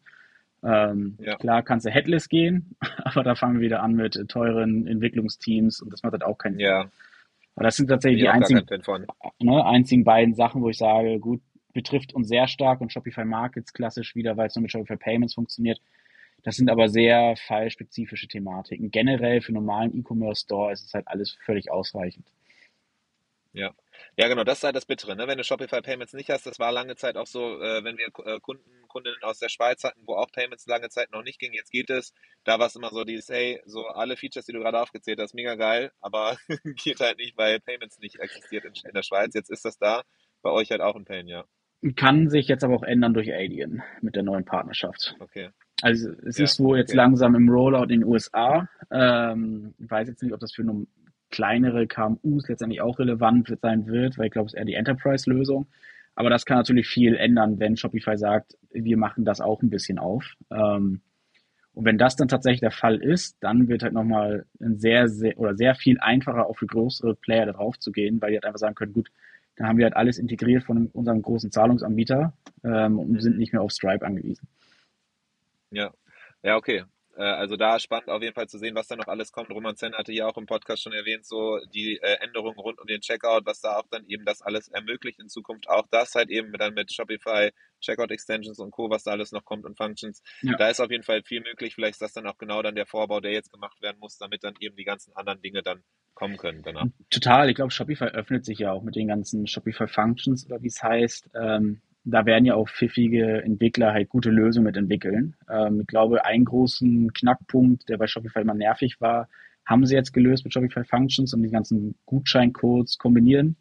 [0.65, 1.37] Ähm, ja.
[1.37, 5.93] Klar kannst du headless gehen, aber da fangen wir wieder an mit teuren Entwicklungsteams und
[5.93, 6.67] das macht halt auch keinen Sinn.
[6.67, 6.91] Ja.
[7.57, 8.67] Aber das sind tatsächlich die einzigen,
[9.39, 11.41] ne, einzigen beiden Sachen, wo ich sage, gut,
[11.73, 15.35] betrifft uns sehr stark und Shopify Markets klassisch wieder, weil es nur mit Shopify Payments
[15.35, 15.81] funktioniert.
[16.43, 18.91] Das sind aber sehr fallspezifische Thematiken.
[18.91, 22.27] Generell für normalen E-Commerce Store ist es halt alles völlig ausreichend.
[23.53, 23.73] Ja.
[24.17, 25.27] Ja, genau, das ist halt das Bittere, ne?
[25.27, 28.09] Wenn du Shopify Payments nicht hast, das war lange Zeit auch so, äh, wenn wir
[28.25, 31.53] äh, Kunden, Kundinnen aus der Schweiz hatten, wo auch Payments lange Zeit noch nicht ging,
[31.53, 32.13] jetzt geht es.
[32.45, 35.35] Da war es immer so dieses, hey, so alle Features, die du gerade aufgezählt hast,
[35.35, 36.37] mega geil, aber
[36.85, 39.35] geht halt nicht, weil Payments nicht existiert in, in, der Schweiz.
[39.35, 40.03] Jetzt ist das da,
[40.43, 41.45] bei euch halt auch ein Pain, ja.
[41.97, 45.17] Kann sich jetzt aber auch ändern durch Alien mit der neuen Partnerschaft.
[45.21, 45.51] Okay.
[45.83, 46.97] Also es ja, ist wohl jetzt okay.
[46.97, 48.69] langsam im Rollout in den USA.
[48.91, 50.63] Ähm, ich weiß jetzt nicht, ob das für
[51.35, 55.67] kleinere KMUs letztendlich auch relevant sein wird, weil ich glaube, es ist eher die Enterprise-Lösung.
[56.15, 59.99] Aber das kann natürlich viel ändern, wenn Shopify sagt, wir machen das auch ein bisschen
[59.99, 60.35] auf.
[60.53, 61.01] Ähm,
[61.73, 65.37] und wenn das dann tatsächlich der Fall ist, dann wird halt nochmal ein sehr, sehr
[65.37, 68.61] oder sehr viel einfacher auch für größere Player darauf zu gehen, weil die halt einfach
[68.61, 69.11] sagen können, gut,
[69.57, 72.33] dann haben wir halt alles integriert von unserem großen Zahlungsanbieter
[72.63, 74.47] ähm, und sind nicht mehr auf Stripe angewiesen.
[75.73, 75.93] Ja,
[76.45, 76.85] ja, okay.
[77.17, 79.51] Äh, also da spannend auf jeden Fall zu sehen, was da noch alles kommt.
[79.51, 82.87] Roman Zen hatte ja auch im Podcast schon erwähnt, so die äh, Änderungen rund um
[82.87, 85.69] den Checkout, was da auch dann eben das alles ermöglicht in Zukunft.
[85.69, 87.51] Auch das halt eben dann mit Shopify,
[87.81, 90.23] Checkout Extensions und Co., was da alles noch kommt und Functions.
[90.43, 90.57] Ja.
[90.57, 91.75] Da ist auf jeden Fall viel möglich.
[91.75, 94.45] Vielleicht ist das dann auch genau dann der Vorbau, der jetzt gemacht werden muss, damit
[94.45, 95.83] dann eben die ganzen anderen Dinge dann
[96.15, 96.87] kommen können danach.
[97.11, 97.51] Total.
[97.51, 100.83] Ich glaube, Shopify öffnet sich ja auch mit den ganzen Shopify Functions oder wie es
[100.83, 101.31] heißt.
[101.35, 105.37] Ähm, da werden ja auch pfiffige Entwickler halt gute Lösungen mit entwickeln.
[105.49, 109.29] Ähm, ich glaube, einen großen Knackpunkt, der bei Shopify immer nervig war,
[109.65, 113.57] haben sie jetzt gelöst mit Shopify Functions und die ganzen Gutscheincodes kombinieren.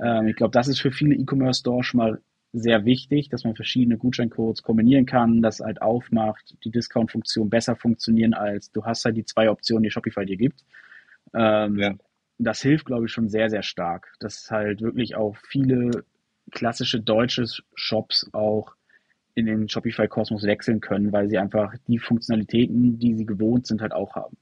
[0.00, 2.20] Ähm, ich glaube, das ist für viele E-Commerce Stores schon mal
[2.52, 8.34] sehr wichtig, dass man verschiedene Gutscheincodes kombinieren kann, das halt aufmacht, die Discount-Funktion besser funktionieren
[8.34, 10.62] als du hast halt die zwei Optionen, die Shopify dir gibt.
[11.34, 11.94] Ähm, ja.
[12.38, 16.04] Das hilft, glaube ich, schon sehr, sehr stark, dass halt wirklich auch viele
[16.52, 18.74] klassische deutsche Shops auch
[19.34, 23.92] in den Shopify-Kosmos wechseln können, weil sie einfach die Funktionalitäten, die sie gewohnt sind, halt
[23.92, 24.36] auch haben.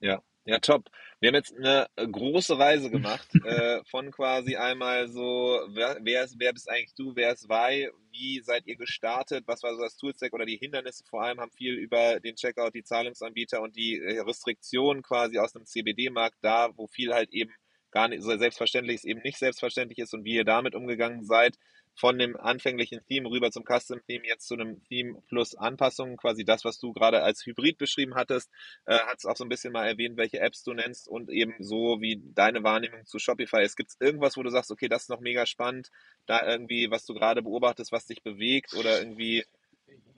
[0.00, 0.90] Ja, ja, top.
[1.20, 6.36] Wir haben jetzt eine große Reise gemacht, äh, von quasi einmal so, wer, wer, ist,
[6.38, 9.98] wer bist eigentlich du, wer ist Wei, wie seid ihr gestartet, was war so das
[9.98, 13.98] Toolstack oder die Hindernisse vor allem, haben viel über den Checkout, die Zahlungsanbieter und die
[13.98, 17.52] äh, Restriktionen quasi aus dem CBD-Markt da, wo viel halt eben
[17.90, 21.56] gar nicht so selbstverständlich ist, eben nicht selbstverständlich ist und wie ihr damit umgegangen seid.
[21.96, 26.44] Von dem anfänglichen Theme rüber zum Custom Theme, jetzt zu einem Theme plus Anpassungen, quasi
[26.44, 28.48] das, was du gerade als Hybrid beschrieben hattest,
[28.86, 31.54] äh, hat es auch so ein bisschen mal erwähnt, welche Apps du nennst und eben
[31.58, 33.76] so wie deine Wahrnehmung zu Shopify ist.
[33.76, 35.90] Gibt es irgendwas, wo du sagst, okay, das ist noch mega spannend,
[36.26, 39.44] da irgendwie, was du gerade beobachtest, was dich bewegt oder irgendwie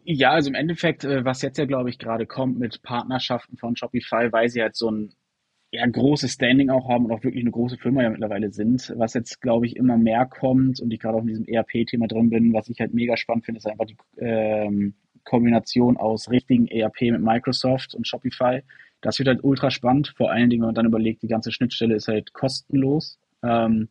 [0.05, 3.77] ja, also im Endeffekt, äh, was jetzt ja, glaube ich, gerade kommt mit Partnerschaften von
[3.77, 5.15] Shopify, weil sie halt so ein
[5.73, 8.93] ja, großes Standing auch haben und auch wirklich eine große Firma ja mittlerweile sind.
[8.97, 12.29] Was jetzt, glaube ich, immer mehr kommt und ich gerade auch in diesem ERP-Thema drin
[12.29, 14.95] bin, was ich halt mega spannend finde, ist einfach die, ähm,
[15.25, 18.63] Kombination aus richtigen ERP mit Microsoft und Shopify.
[19.01, 21.95] Das wird halt ultra spannend, vor allen Dingen, wenn man dann überlegt, die ganze Schnittstelle
[21.95, 23.19] ist halt kostenlos.
[23.43, 23.89] Ähm,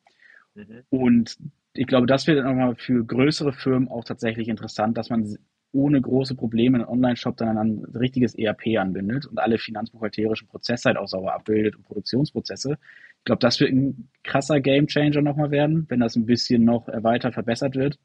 [0.54, 0.84] mhm.
[0.90, 1.38] Und
[1.74, 5.38] ich glaube, das wird dann nochmal für größere Firmen auch tatsächlich interessant, dass man
[5.74, 10.98] ohne große Probleme einen Online-Shop dann ein richtiges ERP anbindet und alle finanzbuchhalterischen Prozesse halt
[10.98, 12.78] auch sauber abbildet und Produktionsprozesse.
[13.20, 17.34] Ich glaube, das wird ein krasser Gamechanger nochmal werden, wenn das ein bisschen noch erweitert,
[17.34, 18.00] verbessert wird.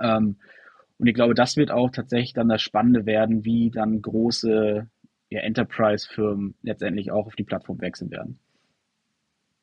[0.00, 0.36] Ähm,
[0.98, 4.88] und ich glaube, das wird auch tatsächlich dann das Spannende werden, wie dann große
[5.30, 8.38] ja, Enterprise-Firmen letztendlich auch auf die Plattform wechseln werden.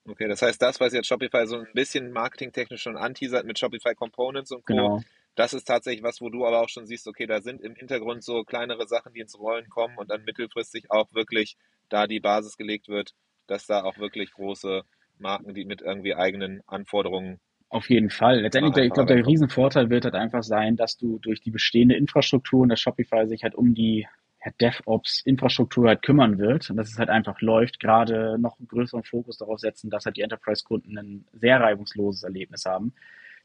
[0.07, 3.95] Okay, das heißt, das, was jetzt Shopify so ein bisschen marketingtechnisch schon anteasert mit Shopify
[3.95, 5.01] Components und Co., genau.
[5.36, 8.24] Das ist tatsächlich was, wo du aber auch schon siehst, okay, da sind im Hintergrund
[8.24, 11.58] so kleinere Sachen, die ins Rollen kommen und dann mittelfristig auch wirklich
[11.90, 13.14] da die Basis gelegt wird,
[13.48, 14.84] dass da auch wirklich große
[15.20, 18.42] Marken, die mit irgendwie eigenen Anforderungen auf jeden Fall.
[18.42, 22.62] Letztendlich, ich glaube, der Riesenvorteil wird halt einfach sein, dass du durch die bestehende Infrastruktur
[22.62, 24.08] und das Shopify sich halt um die
[24.62, 29.38] DevOps-Infrastruktur halt kümmern wird und dass es halt einfach läuft, gerade noch einen größeren Fokus
[29.38, 32.94] darauf setzen, dass halt die Enterprise-Kunden ein sehr reibungsloses Erlebnis haben.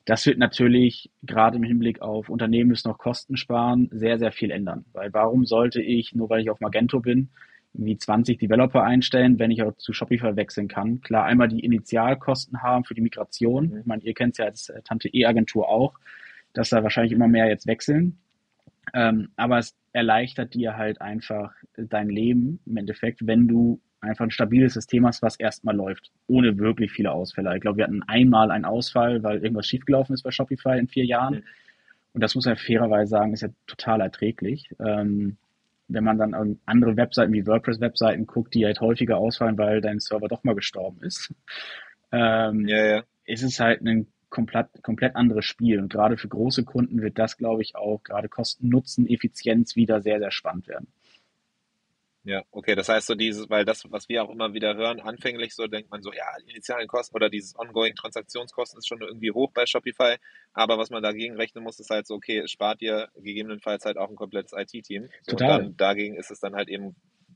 [0.05, 4.51] Das wird natürlich gerade im Hinblick auf Unternehmen müssen noch Kosten sparen, sehr, sehr viel
[4.51, 4.85] ändern.
[4.93, 7.31] Weil warum sollte ich, nur weil ich auf Magento bin,
[7.75, 11.01] irgendwie 20 Developer einstellen, wenn ich auch zu Shopify wechseln kann?
[11.03, 13.69] Klar, einmal die Initialkosten haben für die Migration.
[13.69, 13.79] Mhm.
[13.79, 15.99] Ich meine, ihr kennt es ja als Tante E-Agentur auch,
[16.53, 18.19] dass da wahrscheinlich immer mehr jetzt wechseln.
[18.93, 24.31] Ähm, aber es erleichtert dir halt einfach dein Leben im Endeffekt, wenn du einfach ein
[24.31, 27.55] stabiles System hast, was erstmal läuft, ohne wirklich viele Ausfälle.
[27.55, 31.05] Ich glaube, wir hatten einmal einen Ausfall, weil irgendwas schiefgelaufen ist bei Shopify in vier
[31.05, 31.37] Jahren.
[31.37, 31.45] Mhm.
[32.13, 34.71] Und das muss man fairerweise sagen, ist ja total erträglich.
[34.85, 35.37] Ähm,
[35.89, 40.29] wenn man dann andere Webseiten wie WordPress-Webseiten guckt, die halt häufiger ausfallen, weil dein Server
[40.29, 41.35] doch mal gestorben ist,
[42.13, 43.03] ähm, ja, ja.
[43.25, 45.81] ist es halt ein komplett, komplett anderes Spiel.
[45.81, 50.01] Und gerade für große Kunden wird das, glaube ich, auch gerade Kosten, Nutzen, Effizienz wieder
[50.01, 50.87] sehr, sehr spannend werden.
[52.25, 55.55] Ja, okay, das heißt so dieses, weil das, was wir auch immer wieder hören, anfänglich
[55.55, 59.51] so denkt man so, ja, initialen Kosten oder dieses ongoing Transaktionskosten ist schon irgendwie hoch
[59.55, 60.17] bei Shopify,
[60.53, 63.97] aber was man dagegen rechnen muss, ist halt so, okay, es spart dir gegebenenfalls halt
[63.97, 65.09] auch ein komplettes IT-Team.
[65.27, 65.61] Total.
[65.61, 66.95] Und dann, dagegen ist es dann halt eben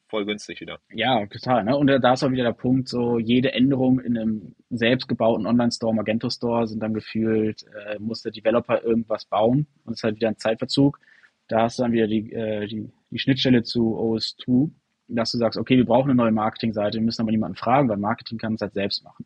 [0.09, 0.79] voll günstig wieder.
[0.93, 1.65] Ja, total.
[1.65, 1.77] Ne?
[1.77, 6.67] Und da ist auch wieder der Punkt, so jede Änderung in einem selbstgebauten Online-Store, Magento-Store,
[6.67, 10.39] sind dann gefühlt, äh, muss der Developer irgendwas bauen und es ist halt wieder ein
[10.39, 11.01] Zeitverzug.
[11.49, 14.71] Da hast du dann wieder die, äh, die, die Schnittstelle zu OS2,
[15.07, 17.97] dass du sagst, okay, wir brauchen eine neue Marketingseite, wir müssen aber niemanden fragen, weil
[17.97, 19.25] Marketing kann es halt selbst machen.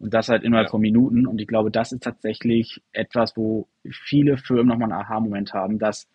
[0.00, 0.70] Und das halt innerhalb ja.
[0.70, 1.26] von Minuten.
[1.26, 6.08] Und ich glaube, das ist tatsächlich etwas, wo viele Firmen nochmal einen Aha-Moment haben, dass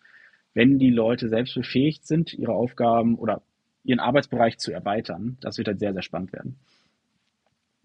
[0.54, 3.42] wenn die Leute selbst befähigt sind, ihre Aufgaben oder
[3.84, 5.38] ihren Arbeitsbereich zu erweitern.
[5.40, 6.58] Das wird halt sehr, sehr spannend werden.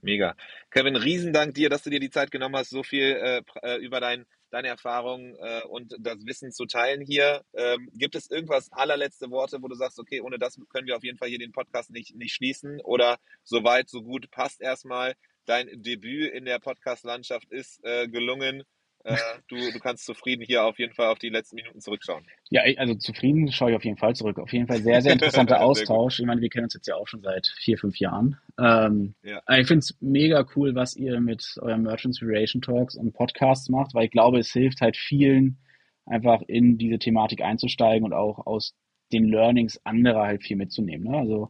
[0.01, 0.35] Mega.
[0.71, 3.99] Kevin, Riesendank dir, dass du dir die Zeit genommen hast, so viel äh, äh, über
[3.99, 7.43] dein, deine Erfahrungen äh, und das Wissen zu teilen hier.
[7.53, 11.03] Ähm, gibt es irgendwas, allerletzte Worte, wo du sagst, okay, ohne das können wir auf
[11.03, 15.15] jeden Fall hier den Podcast nicht, nicht schließen oder so weit, so gut passt erstmal.
[15.45, 18.63] Dein Debüt in der Podcast-Landschaft ist äh, gelungen.
[19.03, 22.25] Äh, du, du kannst zufrieden hier auf jeden Fall auf die letzten Minuten zurückschauen.
[22.49, 24.37] Ja, also zufrieden schaue ich auf jeden Fall zurück.
[24.39, 26.19] Auf jeden Fall sehr, sehr interessanter Austausch.
[26.19, 28.37] Ich meine, wir kennen uns jetzt ja auch schon seit vier, fünf Jahren.
[28.59, 29.41] Ähm, ja.
[29.57, 33.93] Ich finde es mega cool, was ihr mit euren Merchant Inspiration Talks und Podcasts macht,
[33.93, 35.57] weil ich glaube, es hilft halt vielen,
[36.05, 38.75] einfach in diese Thematik einzusteigen und auch aus
[39.11, 41.11] den Learnings anderer halt viel mitzunehmen.
[41.11, 41.17] Ne?
[41.17, 41.49] Also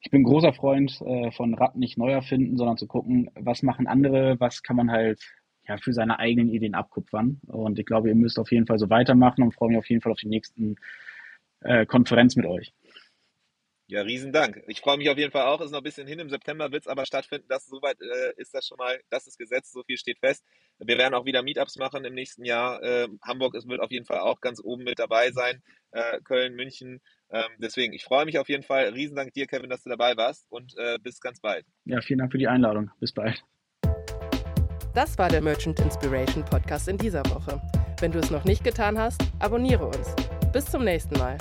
[0.00, 3.86] ich bin großer Freund äh, von Rad nicht neu erfinden, sondern zu gucken, was machen
[3.86, 5.20] andere, was kann man halt
[5.66, 7.40] ja, für seine eigenen Ideen abkupfern.
[7.46, 10.02] Und ich glaube, ihr müsst auf jeden Fall so weitermachen und freue mich auf jeden
[10.02, 10.76] Fall auf die nächsten
[11.60, 12.72] äh, Konferenz mit euch.
[13.92, 14.62] Ja, riesen Dank.
[14.68, 15.60] Ich freue mich auf jeden Fall auch.
[15.60, 16.18] Ist noch ein bisschen hin.
[16.18, 17.46] Im September wird es aber stattfinden.
[17.48, 20.46] Das soweit äh, ist das schon mal, das ist gesetzt, so viel steht fest.
[20.78, 22.82] Wir werden auch wieder Meetups machen im nächsten Jahr.
[22.82, 25.62] Äh, Hamburg ist, wird auf jeden Fall auch ganz oben mit dabei sein.
[25.90, 27.02] Äh, Köln, München.
[27.30, 28.88] Ähm, deswegen, ich freue mich auf jeden Fall.
[28.88, 31.66] Riesen Dank dir, Kevin, dass du dabei warst und äh, bis ganz bald.
[31.84, 32.90] Ja, vielen Dank für die Einladung.
[32.98, 33.44] Bis bald.
[34.94, 37.58] Das war der Merchant Inspiration Podcast in dieser Woche.
[38.00, 40.14] Wenn du es noch nicht getan hast, abonniere uns.
[40.52, 41.38] Bis zum nächsten Mal.